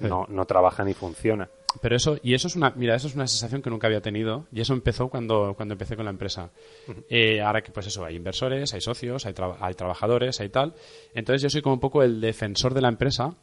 no, 0.00 0.26
no 0.28 0.44
trabaja 0.44 0.84
ni 0.84 0.92
funciona. 0.92 1.48
Pero 1.80 1.96
eso, 1.96 2.18
y 2.22 2.34
eso 2.34 2.48
es 2.48 2.56
una, 2.56 2.72
mira, 2.76 2.94
eso 2.94 3.06
es 3.06 3.14
una 3.14 3.26
sensación 3.26 3.60
que 3.62 3.70
nunca 3.70 3.86
había 3.86 4.00
tenido 4.00 4.46
y 4.52 4.60
eso 4.62 4.72
empezó 4.72 5.08
cuando, 5.08 5.54
cuando 5.56 5.74
empecé 5.74 5.94
con 5.96 6.04
la 6.06 6.10
empresa. 6.10 6.50
Eh, 7.08 7.40
ahora 7.40 7.62
que 7.62 7.70
pues 7.70 7.86
eso, 7.86 8.04
hay 8.04 8.16
inversores, 8.16 8.72
hay 8.74 8.80
socios, 8.80 9.24
hay, 9.26 9.32
tra- 9.34 9.56
hay 9.60 9.74
trabajadores, 9.74 10.40
hay 10.40 10.48
tal. 10.48 10.74
Entonces 11.14 11.42
yo 11.42 11.50
soy 11.50 11.62
como 11.62 11.74
un 11.74 11.80
poco 11.80 12.02
el 12.02 12.20
defensor 12.20 12.72
de 12.74 12.80
la 12.80 12.88
empresa, 12.88 13.34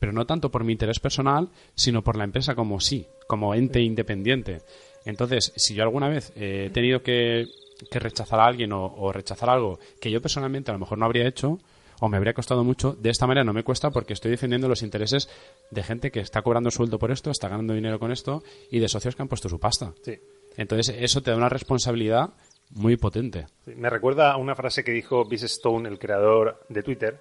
pero 0.00 0.12
no 0.12 0.26
tanto 0.26 0.50
por 0.50 0.64
mi 0.64 0.72
interés 0.72 0.98
personal, 0.98 1.50
sino 1.76 2.02
por 2.02 2.16
la 2.16 2.24
empresa 2.24 2.56
como 2.56 2.80
sí, 2.80 3.06
como 3.28 3.54
ente 3.54 3.80
independiente. 3.80 4.62
Entonces, 5.04 5.52
si 5.54 5.74
yo 5.74 5.84
alguna 5.84 6.08
vez 6.08 6.32
eh, 6.34 6.64
he 6.66 6.70
tenido 6.70 7.02
que, 7.02 7.46
que 7.90 8.00
rechazar 8.00 8.40
a 8.40 8.46
alguien 8.46 8.72
o, 8.72 8.86
o 8.86 9.12
rechazar 9.12 9.50
algo 9.50 9.78
que 10.00 10.10
yo 10.10 10.20
personalmente 10.20 10.72
a 10.72 10.74
lo 10.74 10.80
mejor 10.80 10.98
no 10.98 11.04
habría 11.04 11.28
hecho, 11.28 11.60
o 12.00 12.08
me 12.08 12.16
habría 12.16 12.32
costado 12.34 12.64
mucho, 12.64 12.94
de 12.94 13.10
esta 13.10 13.26
manera 13.26 13.44
no 13.44 13.52
me 13.52 13.62
cuesta 13.62 13.90
porque 13.90 14.14
estoy 14.14 14.30
defendiendo 14.30 14.68
los 14.68 14.82
intereses 14.82 15.28
de 15.70 15.82
gente 15.82 16.10
que 16.10 16.20
está 16.20 16.42
cobrando 16.42 16.70
sueldo 16.70 16.98
por 16.98 17.10
esto, 17.10 17.30
está 17.30 17.48
ganando 17.48 17.74
dinero 17.74 17.98
con 17.98 18.10
esto 18.10 18.42
y 18.70 18.80
de 18.80 18.88
socios 18.88 19.14
que 19.14 19.22
han 19.22 19.28
puesto 19.28 19.48
su 19.48 19.60
pasta. 19.60 19.92
Sí. 20.02 20.18
Entonces, 20.56 20.96
eso 20.98 21.22
te 21.22 21.30
da 21.30 21.36
una 21.36 21.48
responsabilidad 21.50 22.30
muy 22.70 22.96
potente. 22.96 23.46
Sí, 23.64 23.72
Me 23.76 23.90
recuerda 23.90 24.32
a 24.32 24.36
una 24.36 24.54
frase 24.54 24.82
que 24.82 24.92
dijo 24.92 25.24
Biz 25.26 25.44
Stone, 25.44 25.88
el 25.88 25.98
creador 25.98 26.64
de 26.68 26.82
Twitter, 26.82 27.20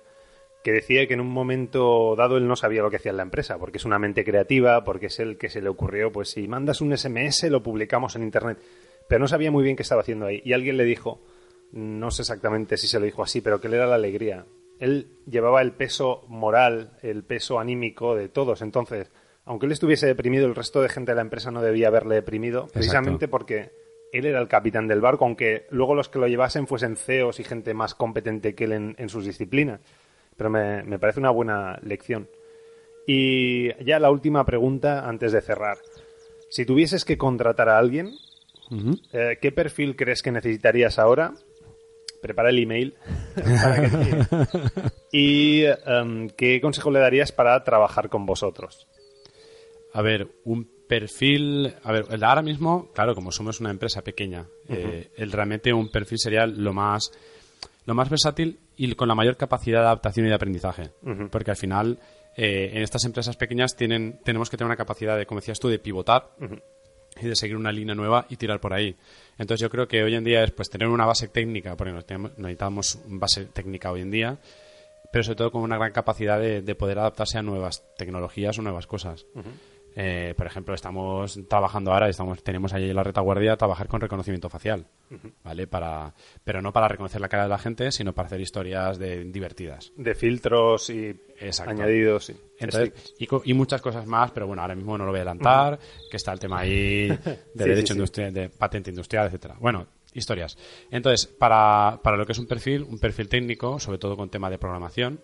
que 0.63 0.71
decía 0.71 1.07
que 1.07 1.13
en 1.13 1.21
un 1.21 1.31
momento 1.31 2.15
dado 2.17 2.37
él 2.37 2.47
no 2.47 2.55
sabía 2.55 2.81
lo 2.81 2.89
que 2.89 2.97
hacía 2.97 3.11
en 3.11 3.17
la 3.17 3.23
empresa, 3.23 3.57
porque 3.57 3.77
es 3.77 3.85
una 3.85 3.99
mente 3.99 4.25
creativa, 4.25 4.83
porque 4.83 5.07
es 5.07 5.19
el 5.19 5.37
que 5.37 5.49
se 5.49 5.61
le 5.61 5.69
ocurrió, 5.69 6.11
pues 6.11 6.31
si 6.31 6.47
mandas 6.47 6.81
un 6.81 6.95
SMS 6.95 7.43
lo 7.49 7.63
publicamos 7.63 8.15
en 8.15 8.23
Internet, 8.23 8.59
pero 9.07 9.19
no 9.19 9.27
sabía 9.27 9.51
muy 9.51 9.63
bien 9.63 9.75
qué 9.75 9.83
estaba 9.83 10.01
haciendo 10.01 10.25
ahí. 10.25 10.41
Y 10.43 10.53
alguien 10.53 10.77
le 10.77 10.83
dijo, 10.83 11.21
no 11.71 12.11
sé 12.11 12.23
exactamente 12.23 12.77
si 12.77 12.87
se 12.87 12.99
lo 12.99 13.05
dijo 13.05 13.23
así, 13.23 13.41
pero 13.41 13.61
que 13.61 13.69
le 13.69 13.77
era 13.77 13.87
la 13.87 13.95
alegría. 13.95 14.45
Él 14.79 15.07
llevaba 15.25 15.61
el 15.61 15.71
peso 15.71 16.23
moral, 16.27 16.97
el 17.01 17.23
peso 17.23 17.59
anímico 17.59 18.15
de 18.15 18.29
todos, 18.29 18.61
entonces, 18.61 19.11
aunque 19.45 19.65
él 19.65 19.71
estuviese 19.71 20.07
deprimido, 20.07 20.45
el 20.45 20.55
resto 20.55 20.81
de 20.81 20.89
gente 20.89 21.11
de 21.11 21.17
la 21.17 21.21
empresa 21.21 21.51
no 21.51 21.61
debía 21.61 21.87
haberle 21.87 22.15
deprimido, 22.15 22.67
precisamente 22.67 23.27
porque 23.27 23.71
él 24.11 24.25
era 24.25 24.39
el 24.39 24.47
capitán 24.47 24.87
del 24.87 25.01
barco, 25.01 25.25
aunque 25.25 25.67
luego 25.69 25.95
los 25.95 26.09
que 26.09 26.19
lo 26.19 26.27
llevasen 26.27 26.67
fuesen 26.67 26.95
CEOs 26.95 27.39
y 27.39 27.43
gente 27.43 27.73
más 27.73 27.95
competente 27.95 28.55
que 28.55 28.65
él 28.65 28.73
en, 28.73 28.95
en 28.97 29.09
sus 29.09 29.25
disciplinas. 29.25 29.81
Pero 30.39 30.49
me, 30.49 30.81
me 30.83 30.97
parece 30.97 31.19
una 31.19 31.29
buena 31.31 31.77
lección. 31.83 32.27
Y 33.05 33.73
ya 33.83 33.99
la 33.99 34.09
última 34.09 34.45
pregunta 34.45 35.07
antes 35.07 35.31
de 35.33 35.41
cerrar. 35.41 35.77
Si 36.49 36.65
tuvieses 36.65 37.03
que 37.05 37.17
contratar 37.17 37.67
a 37.69 37.77
alguien, 37.77 38.13
eh, 39.13 39.37
¿qué 39.41 39.51
perfil 39.51 39.95
crees 39.95 40.21
que 40.23 40.31
necesitarías 40.31 40.97
ahora? 40.97 41.33
Prepara 42.21 42.49
el 42.49 42.59
email. 42.59 42.95
para 43.35 43.81
que 43.81 44.25
y 45.11 45.63
em, 45.65 46.29
qué 46.29 46.61
consejo 46.61 46.89
le 46.89 46.99
darías 46.99 47.31
para 47.33 47.61
trabajar 47.63 48.09
con 48.09 48.25
vosotros? 48.25 48.87
A 49.93 50.01
ver, 50.01 50.27
un 50.45 50.69
perfil. 50.87 51.73
A 51.83 51.91
ver, 51.91 52.05
el- 52.11 52.23
ahora 52.23 52.41
mismo, 52.43 52.89
claro, 52.93 53.13
como 53.13 53.31
somos 53.33 53.59
una 53.59 53.71
empresa 53.71 54.03
pequeña, 54.03 54.45
eh, 54.69 55.09
el, 55.17 55.31
realmente 55.31 55.73
un 55.73 55.89
perfil 55.91 56.17
sería 56.19 56.45
lo 56.47 56.71
más, 56.73 57.11
lo 57.85 57.93
más 57.93 58.09
versátil 58.09 58.59
y 58.79 58.95
con 58.95 59.07
la 59.09 59.15
mayor 59.15 59.35
capacidad 59.37 59.79
de 59.81 59.85
adaptación 59.87 60.25
y 60.25 60.29
de 60.29 60.35
aprendizaje. 60.35 60.91
Porque 61.29 61.51
al 61.51 61.57
final, 61.57 61.99
eh, 62.37 62.71
en 62.73 62.81
estas 62.81 63.03
empresas 63.05 63.35
pequeñas 63.35 63.75
tienen, 63.75 64.19
tenemos 64.23 64.49
que 64.49 64.55
tener 64.57 64.67
una 64.67 64.77
capacidad 64.77 65.17
de, 65.17 65.25
como 65.25 65.41
decías 65.41 65.59
tú, 65.59 65.67
de 65.67 65.79
pivotar 65.79 66.29
y 67.21 67.27
de 67.27 67.35
seguir 67.35 67.57
una 67.57 67.71
línea 67.73 67.93
nueva 67.95 68.25
y 68.29 68.37
tirar 68.37 68.61
por 68.61 68.73
ahí. 68.73 68.95
Entonces 69.37 69.59
yo 69.61 69.69
creo 69.69 69.87
que 69.87 70.01
hoy 70.03 70.15
en 70.15 70.23
día 70.23 70.43
es 70.43 70.51
pues 70.51 70.69
tener 70.69 70.87
una 70.87 71.05
base 71.05 71.27
técnica, 71.27 71.75
porque 71.75 71.91
nos 71.91 72.05
tenemos- 72.05 72.31
necesitamos 72.37 72.99
una 73.05 73.19
base 73.19 73.45
técnica 73.45 73.91
hoy 73.91 74.01
en 74.01 74.11
día, 74.11 74.37
pero 75.11 75.23
sobre 75.23 75.35
todo 75.37 75.51
con 75.51 75.61
una 75.63 75.77
gran 75.77 75.91
capacidad 75.91 76.39
de, 76.39 76.61
de 76.61 76.75
poder 76.75 76.99
adaptarse 76.99 77.37
a 77.37 77.41
nuevas 77.41 77.83
tecnologías 77.97 78.57
o 78.59 78.61
nuevas 78.61 78.87
cosas. 78.87 79.25
Eh, 79.95 80.33
por 80.37 80.45
ejemplo, 80.45 80.73
estamos 80.75 81.39
trabajando 81.49 81.91
ahora, 81.91 82.07
estamos, 82.09 82.43
tenemos 82.43 82.73
ahí 82.73 82.89
en 82.89 82.95
la 82.95 83.03
retaguardia 83.03 83.57
trabajar 83.57 83.87
con 83.87 83.99
reconocimiento 83.99 84.49
facial, 84.49 84.85
¿vale? 85.43 85.67
Para, 85.67 86.13
pero 86.43 86.61
no 86.61 86.71
para 86.71 86.87
reconocer 86.87 87.19
la 87.21 87.27
cara 87.29 87.43
de 87.43 87.49
la 87.49 87.57
gente, 87.57 87.91
sino 87.91 88.13
para 88.13 88.27
hacer 88.27 88.39
historias 88.39 88.99
de, 88.99 89.25
divertidas. 89.25 89.91
De 89.97 90.15
filtros 90.15 90.89
y 90.89 91.19
Exacto. 91.39 91.71
añadidos. 91.71 92.25
sí. 92.25 92.35
Entonces, 92.59 93.15
y, 93.45 93.53
muchas 93.53 93.81
cosas 93.81 94.05
más, 94.05 94.31
pero 94.31 94.45
bueno, 94.45 94.61
ahora 94.61 94.75
mismo 94.75 94.97
no 94.97 95.05
lo 95.05 95.11
voy 95.11 95.19
a 95.19 95.21
adelantar, 95.21 95.79
que 96.11 96.17
está 96.17 96.33
el 96.33 96.39
tema 96.39 96.59
ahí 96.59 97.07
de 97.07 97.17
Sí, 97.25 97.39
derecho 97.55 97.93
sí. 97.93 97.99
industrial, 97.99 98.33
de 98.33 98.49
patente 98.49 98.89
industrial, 98.89 99.27
etcétera. 99.27 99.55
Bueno, 99.59 99.87
historias. 100.13 100.57
Entonces, 100.91 101.25
para, 101.27 101.99
para 102.03 102.17
lo 102.17 102.25
que 102.25 102.33
es 102.33 102.39
un 102.39 102.47
perfil, 102.47 102.83
un 102.83 102.99
perfil 102.99 103.29
técnico, 103.29 103.79
sobre 103.79 103.97
todo 103.97 104.17
con 104.17 104.29
tema 104.29 104.49
de 104.49 104.57
programación 104.57 105.21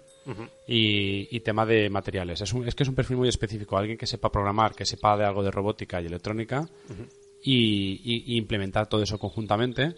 y, 0.67 1.35
y 1.35 1.39
tema 1.41 1.65
de 1.65 1.89
materiales. 1.89 2.41
Es, 2.41 2.51
un- 2.53 2.67
es 2.67 2.73
que 2.75 2.83
es 2.83 2.89
un 2.89 2.95
perfil 2.95 3.17
muy 3.17 3.29
específico, 3.29 3.77
alguien 3.77 3.97
que 3.97 4.07
sepa 4.07 4.31
programar, 4.31 4.73
que 4.73 4.85
sepa 4.85 5.15
de 5.17 5.25
algo 5.25 5.43
de 5.43 5.51
robótica 5.51 6.01
y 6.01 6.05
electrónica 6.07 6.67
y, 7.43 8.01
y- 8.03 8.33
y 8.33 8.37
implementar 8.37 8.87
todo 8.87 9.03
eso 9.03 9.17
conjuntamente. 9.19 9.95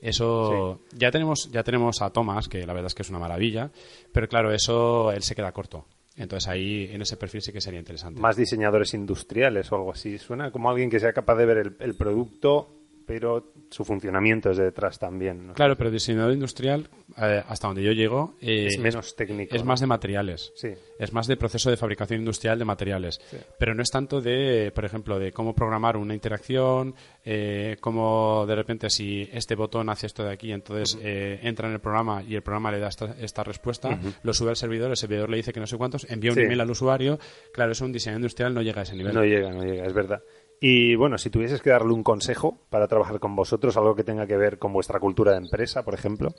Eso 0.00 0.80
ya 0.94 1.10
tenemos 1.10 1.50
ya 1.50 1.62
tenemos 1.62 2.02
a 2.02 2.10
Tomás, 2.10 2.48
que 2.48 2.66
la 2.66 2.72
verdad 2.74 2.88
es 2.88 2.94
que 2.94 3.02
es 3.02 3.10
una 3.10 3.18
maravilla, 3.18 3.70
pero 4.12 4.28
claro, 4.28 4.52
eso 4.52 5.10
él 5.12 5.22
se 5.22 5.34
queda 5.34 5.52
corto. 5.52 5.86
Entonces 6.16 6.48
ahí 6.48 6.88
en 6.92 7.02
ese 7.02 7.16
perfil 7.16 7.42
sí 7.42 7.52
que 7.52 7.60
sería 7.60 7.78
interesante. 7.80 8.20
Más 8.20 8.36
diseñadores 8.36 8.94
industriales 8.94 9.70
o 9.72 9.76
algo 9.76 9.92
así. 9.92 10.16
Suena 10.18 10.50
como 10.50 10.70
alguien 10.70 10.88
que 10.90 11.00
sea 11.00 11.12
capaz 11.12 11.36
de 11.36 11.46
ver 11.46 11.58
el, 11.58 11.76
el 11.80 11.94
producto, 11.94 12.68
pero 13.06 13.52
su 13.70 13.84
funcionamiento 13.84 14.50
es 14.50 14.56
de 14.56 14.64
detrás 14.64 14.98
también. 14.98 15.46
¿no? 15.48 15.54
Claro, 15.54 15.76
pero 15.76 15.90
diseñador 15.90 16.32
industrial, 16.32 16.88
eh, 17.16 17.42
hasta 17.48 17.68
donde 17.68 17.82
yo 17.82 17.92
llego, 17.92 18.34
eh, 18.40 18.66
Es 18.66 18.78
menos 18.78 19.14
técnico. 19.16 19.54
es 19.54 19.62
¿no? 19.62 19.68
más 19.68 19.80
de 19.80 19.86
materiales. 19.86 20.52
Sí. 20.56 20.68
Es 20.98 21.12
más 21.12 21.26
de 21.26 21.36
proceso 21.36 21.70
de 21.70 21.76
fabricación 21.76 22.20
industrial 22.20 22.58
de 22.58 22.64
materiales. 22.64 23.20
Pero 23.58 23.74
no 23.74 23.82
es 23.82 23.90
tanto 23.90 24.20
de, 24.20 24.72
por 24.74 24.84
ejemplo, 24.84 25.18
de 25.18 25.30
cómo 25.32 25.54
programar 25.54 25.96
una 25.96 26.14
interacción, 26.14 26.94
eh, 27.24 27.76
cómo 27.80 28.44
de 28.46 28.54
repente 28.56 28.90
si 28.90 29.28
este 29.32 29.54
botón 29.54 29.88
hace 29.88 30.06
esto 30.06 30.24
de 30.24 30.32
aquí, 30.32 30.52
entonces 30.52 30.98
eh, 31.02 31.38
entra 31.42 31.68
en 31.68 31.74
el 31.74 31.80
programa 31.80 32.22
y 32.22 32.34
el 32.34 32.42
programa 32.42 32.70
le 32.72 32.78
da 32.80 32.88
esta, 32.88 33.14
esta 33.20 33.44
respuesta, 33.44 33.98
lo 34.22 34.32
sube 34.34 34.50
al 34.50 34.56
servidor, 34.56 34.90
el 34.90 34.96
servidor 34.96 35.28
le 35.30 35.36
dice 35.36 35.52
que 35.52 35.60
no 35.60 35.66
sé 35.66 35.76
cuántos, 35.76 36.08
envía 36.10 36.30
un 36.30 36.36
Sí. 36.36 36.42
email 36.42 36.60
al 36.60 36.70
usuario. 36.70 37.18
Claro, 37.52 37.72
eso 37.72 37.84
un 37.84 37.92
diseñador 37.92 38.20
industrial 38.20 38.54
no 38.54 38.62
llega 38.62 38.80
a 38.80 38.82
ese 38.84 38.94
nivel. 38.96 39.14
No 39.14 39.24
llega, 39.24 39.50
no 39.50 39.62
llega, 39.64 39.84
es 39.86 39.92
verdad. 39.92 40.22
Y 40.60 40.94
bueno, 40.94 41.18
si 41.18 41.30
tuvieses 41.30 41.60
que 41.60 41.70
darle 41.70 41.92
un 41.92 42.02
consejo 42.02 42.66
para 42.70 42.88
trabajar 42.88 43.20
con 43.20 43.36
vosotros, 43.36 43.76
algo 43.76 43.94
que 43.94 44.04
tenga 44.04 44.26
que 44.26 44.36
ver 44.36 44.58
con 44.58 44.72
vuestra 44.72 44.98
cultura 44.98 45.32
de 45.32 45.38
empresa, 45.38 45.84
por 45.84 45.94
ejemplo. 45.94 46.34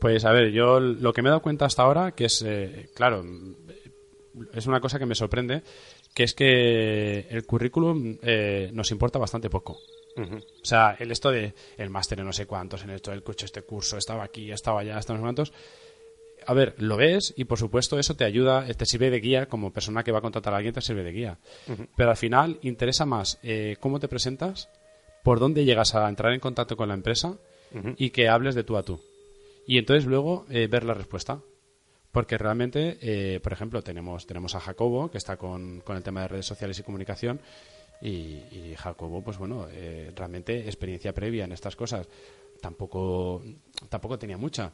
Pues 0.00 0.24
a 0.24 0.32
ver, 0.32 0.52
yo 0.52 0.80
lo 0.80 1.12
que 1.12 1.22
me 1.22 1.28
he 1.28 1.30
dado 1.30 1.42
cuenta 1.42 1.66
hasta 1.66 1.82
ahora, 1.82 2.12
que 2.12 2.24
es, 2.26 2.42
eh, 2.46 2.88
claro, 2.94 3.24
es 4.54 4.66
una 4.66 4.80
cosa 4.80 4.98
que 4.98 5.06
me 5.06 5.14
sorprende, 5.14 5.62
que 6.14 6.24
es 6.24 6.34
que 6.34 7.26
el 7.28 7.44
currículum 7.44 8.18
eh, 8.22 8.70
nos 8.72 8.90
importa 8.90 9.18
bastante 9.18 9.50
poco. 9.50 9.78
O 10.18 10.64
sea, 10.64 10.96
el 10.98 11.12
esto 11.12 11.30
de 11.30 11.54
el 11.76 11.90
máster 11.90 12.18
en 12.18 12.26
no 12.26 12.32
sé 12.32 12.44
cuántos, 12.44 12.82
en 12.82 12.90
esto, 12.90 13.12
el 13.12 13.22
coche 13.22 13.46
este 13.46 13.62
curso, 13.62 13.96
estaba 13.96 14.24
aquí, 14.24 14.50
estaba 14.50 14.80
allá, 14.80 14.98
estaba 14.98 15.16
no 15.16 15.22
sé 15.22 15.26
cuántos. 15.26 15.52
A 16.48 16.54
ver, 16.54 16.74
lo 16.78 16.96
ves 16.96 17.34
y 17.36 17.44
por 17.44 17.58
supuesto 17.58 17.98
eso 17.98 18.16
te 18.16 18.24
ayuda, 18.24 18.66
te 18.66 18.86
sirve 18.86 19.10
de 19.10 19.20
guía, 19.20 19.50
como 19.50 19.70
persona 19.70 20.02
que 20.02 20.12
va 20.12 20.20
a 20.20 20.22
contratar 20.22 20.54
a 20.54 20.56
alguien 20.56 20.72
te 20.72 20.80
sirve 20.80 21.04
de 21.04 21.12
guía. 21.12 21.38
Pero 21.94 22.08
al 22.08 22.16
final 22.16 22.58
interesa 22.62 23.04
más 23.04 23.38
eh, 23.42 23.76
cómo 23.80 24.00
te 24.00 24.08
presentas, 24.08 24.70
por 25.22 25.40
dónde 25.40 25.66
llegas 25.66 25.94
a 25.94 26.08
entrar 26.08 26.32
en 26.32 26.40
contacto 26.40 26.74
con 26.74 26.88
la 26.88 26.94
empresa 26.94 27.36
y 27.98 28.08
que 28.08 28.30
hables 28.30 28.54
de 28.54 28.64
tú 28.64 28.78
a 28.78 28.82
tú. 28.82 28.98
Y 29.66 29.76
entonces 29.76 30.06
luego 30.06 30.46
eh, 30.48 30.68
ver 30.68 30.84
la 30.84 30.94
respuesta. 30.94 31.38
Porque 32.12 32.38
realmente, 32.38 32.96
eh, 33.02 33.40
por 33.40 33.52
ejemplo, 33.52 33.82
tenemos, 33.82 34.26
tenemos 34.26 34.54
a 34.54 34.60
Jacobo, 34.60 35.10
que 35.10 35.18
está 35.18 35.36
con, 35.36 35.80
con 35.80 35.98
el 35.98 36.02
tema 36.02 36.22
de 36.22 36.28
redes 36.28 36.46
sociales 36.46 36.78
y 36.78 36.82
comunicación, 36.82 37.40
y, 38.00 38.08
y 38.08 38.74
Jacobo, 38.74 39.22
pues 39.22 39.36
bueno, 39.36 39.66
eh, 39.70 40.12
realmente 40.16 40.60
experiencia 40.60 41.12
previa 41.12 41.44
en 41.44 41.52
estas 41.52 41.76
cosas 41.76 42.08
tampoco, 42.62 43.42
tampoco 43.90 44.18
tenía 44.18 44.38
mucha. 44.38 44.72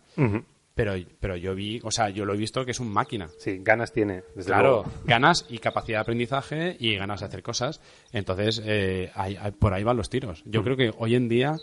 Pero, 0.75 0.95
pero 1.21 1.37
yo 1.37 1.55
vi, 1.55 1.81
o 1.85 1.91
sea, 1.91 2.11
yo 2.11 2.25
lo 2.25 2.35
he 2.35 2.37
visto 2.37 2.65
que 2.65 2.73
es 2.73 2.81
un 2.81 2.93
máquina. 2.93 3.29
Sí, 3.39 3.59
ganas 3.61 3.93
tiene, 3.93 4.23
desde 4.35 4.49
Claro, 4.49 4.85
luego. 4.85 4.93
ganas 5.05 5.47
y 5.49 5.59
capacidad 5.59 5.99
de 5.99 6.03
aprendizaje 6.03 6.77
y 6.79 6.97
ganas 6.97 7.21
de 7.21 7.27
hacer 7.27 7.43
cosas. 7.43 7.81
Entonces, 8.13 8.61
eh, 8.65 9.11
ahí- 9.15 9.37
ahí- 9.41 9.53
por 9.53 9.73
ahí 9.75 9.85
van 9.85 9.97
los 9.97 10.11
tiros. 10.11 10.43
Yo 10.47 10.63
creo 10.65 10.77
que 10.77 10.93
hoy 10.99 11.15
en 11.15 11.29
día 11.29 11.57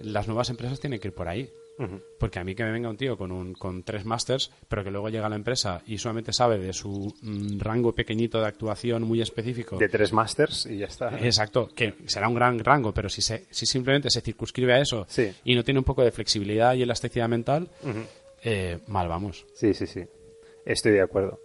las 0.00 0.26
nuevas 0.26 0.50
empresas 0.50 0.80
tienen 0.80 0.98
que 1.00 1.08
ir 1.08 1.14
por 1.14 1.28
ahí. 1.28 1.50
Porque 2.20 2.38
a 2.38 2.44
mí 2.44 2.54
que 2.54 2.62
me 2.62 2.70
venga 2.70 2.88
un 2.88 2.96
tío 2.96 3.18
con, 3.18 3.32
un, 3.32 3.52
con 3.52 3.82
tres 3.82 4.04
másters, 4.04 4.52
pero 4.68 4.84
que 4.84 4.92
luego 4.92 5.08
llega 5.08 5.26
a 5.26 5.28
la 5.28 5.34
empresa 5.34 5.82
y 5.88 5.98
solamente 5.98 6.32
sabe 6.32 6.56
de 6.56 6.72
su 6.72 7.12
mm, 7.20 7.58
rango 7.58 7.92
pequeñito 7.92 8.38
de 8.40 8.46
actuación 8.46 9.02
muy 9.02 9.20
específico. 9.20 9.76
De 9.76 9.88
tres 9.88 10.12
masters 10.12 10.66
y 10.66 10.78
ya 10.78 10.86
está. 10.86 11.18
Exacto, 11.18 11.66
que 11.74 11.94
será 12.06 12.28
un 12.28 12.36
gran 12.36 12.60
rango, 12.60 12.94
pero 12.94 13.08
si, 13.08 13.22
se, 13.22 13.46
si 13.50 13.66
simplemente 13.66 14.08
se 14.08 14.20
circunscribe 14.20 14.72
a 14.74 14.78
eso 14.80 15.04
Sí. 15.08 15.32
y 15.44 15.56
no 15.56 15.64
tiene 15.64 15.80
un 15.80 15.84
poco 15.84 16.04
de 16.04 16.12
flexibilidad 16.12 16.74
y 16.74 16.82
elasticidad 16.82 17.28
mental, 17.28 17.68
eh, 18.44 18.78
mal 18.86 19.08
vamos. 19.08 19.46
Sí, 19.54 19.74
sí, 19.74 19.86
sí. 19.86 20.06
Estoy 20.64 20.92
de 20.92 21.02
acuerdo. 21.02 21.40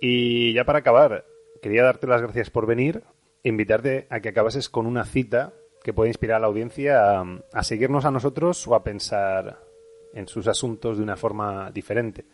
Y 0.00 0.52
ya 0.54 0.64
para 0.64 0.80
acabar, 0.80 1.24
quería 1.62 1.84
darte 1.84 2.06
las 2.06 2.22
gracias 2.22 2.50
por 2.50 2.66
venir, 2.66 3.02
invitarte 3.42 4.06
a 4.10 4.20
que 4.20 4.30
acabases 4.30 4.68
con 4.68 4.86
una 4.86 5.04
cita 5.04 5.52
que 5.82 5.92
puede 5.92 6.10
inspirar 6.10 6.38
a 6.38 6.40
la 6.40 6.46
audiencia 6.48 7.20
a, 7.20 7.24
a 7.52 7.62
seguirnos 7.62 8.04
a 8.04 8.10
nosotros 8.10 8.66
o 8.66 8.74
a 8.74 8.82
pensar 8.82 9.60
en 10.14 10.26
sus 10.26 10.48
asuntos 10.48 10.98
de 10.98 11.04
una 11.04 11.16
forma 11.16 11.70
diferente. 11.70 12.24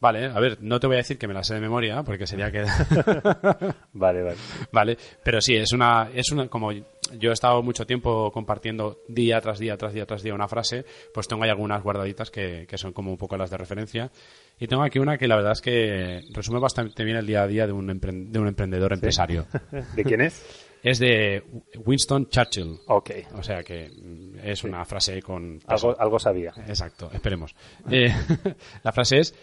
Vale, 0.00 0.26
a 0.26 0.40
ver, 0.40 0.56
no 0.62 0.80
te 0.80 0.86
voy 0.86 0.96
a 0.96 1.04
decir 1.04 1.18
que 1.18 1.28
me 1.28 1.34
la 1.34 1.44
sé 1.44 1.54
de 1.54 1.60
memoria, 1.60 2.02
porque 2.02 2.26
sería 2.26 2.50
que... 2.50 2.62
Vale, 3.92 4.22
vale. 4.22 4.36
Vale, 4.72 4.96
pero 5.22 5.42
sí, 5.42 5.54
es 5.56 5.72
una, 5.72 6.08
es 6.14 6.32
una, 6.32 6.48
como 6.48 6.72
yo 7.18 7.30
he 7.30 7.32
estado 7.32 7.62
mucho 7.62 7.86
tiempo 7.86 8.30
compartiendo 8.32 9.02
día 9.08 9.40
tras 9.40 9.58
día, 9.58 9.76
tras 9.76 9.92
día, 9.92 10.06
tras 10.06 10.22
día 10.22 10.34
una 10.34 10.48
frase, 10.48 10.84
pues 11.12 11.28
tengo 11.28 11.44
ahí 11.44 11.50
algunas 11.50 11.82
guardaditas 11.82 12.30
que, 12.30 12.66
que 12.68 12.78
son 12.78 12.92
como 12.92 13.10
un 13.10 13.16
poco 13.16 13.36
las 13.36 13.50
de 13.50 13.56
referencia. 13.56 14.10
Y 14.58 14.66
tengo 14.66 14.82
aquí 14.82 14.98
una 14.98 15.16
que 15.16 15.26
la 15.26 15.36
verdad 15.36 15.52
es 15.52 15.60
que 15.60 16.22
resume 16.32 16.58
bastante 16.58 17.04
bien 17.04 17.16
el 17.16 17.26
día 17.26 17.42
a 17.42 17.46
día 17.46 17.66
de 17.66 17.72
un, 17.72 17.86
de 17.86 18.38
un 18.38 18.46
emprendedor 18.48 18.92
empresario. 18.92 19.46
¿De 19.96 20.04
quién 20.04 20.20
es? 20.20 20.68
Es 20.82 20.98
de 20.98 21.42
Winston 21.84 22.28
Churchill. 22.28 22.78
Ok. 22.86 23.10
O 23.34 23.42
sea 23.42 23.62
que 23.62 23.90
mm, 23.90 24.38
es 24.42 24.64
una 24.64 24.84
frase 24.84 25.22
con... 25.22 25.60
Algo, 25.66 25.98
algo 25.98 26.18
sabía. 26.18 26.52
Exacto, 26.66 27.10
esperemos. 27.12 27.54
Eh, 27.90 28.12
la 28.82 28.92
frase 28.92 29.18
es, 29.18 29.34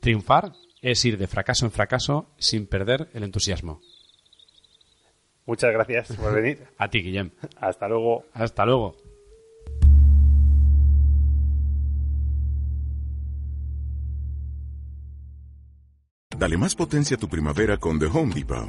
triunfar 0.00 0.52
es 0.82 1.04
ir 1.04 1.18
de 1.18 1.26
fracaso 1.26 1.64
en 1.64 1.72
fracaso 1.72 2.28
sin 2.38 2.66
perder 2.66 3.08
el 3.14 3.24
entusiasmo. 3.24 3.80
Muchas 5.46 5.72
gracias 5.72 6.16
por 6.16 6.34
venir. 6.40 6.66
A 6.78 6.88
ti, 6.88 7.02
Guillem. 7.02 7.30
Hasta 7.56 7.88
luego. 7.88 8.24
Hasta 8.32 8.64
luego. 8.64 8.94
Dale 16.36 16.56
más 16.56 16.74
potencia 16.74 17.16
a 17.16 17.20
tu 17.20 17.28
primavera 17.28 17.76
con 17.78 17.98
The 17.98 18.06
Home 18.06 18.34
Depot. 18.34 18.68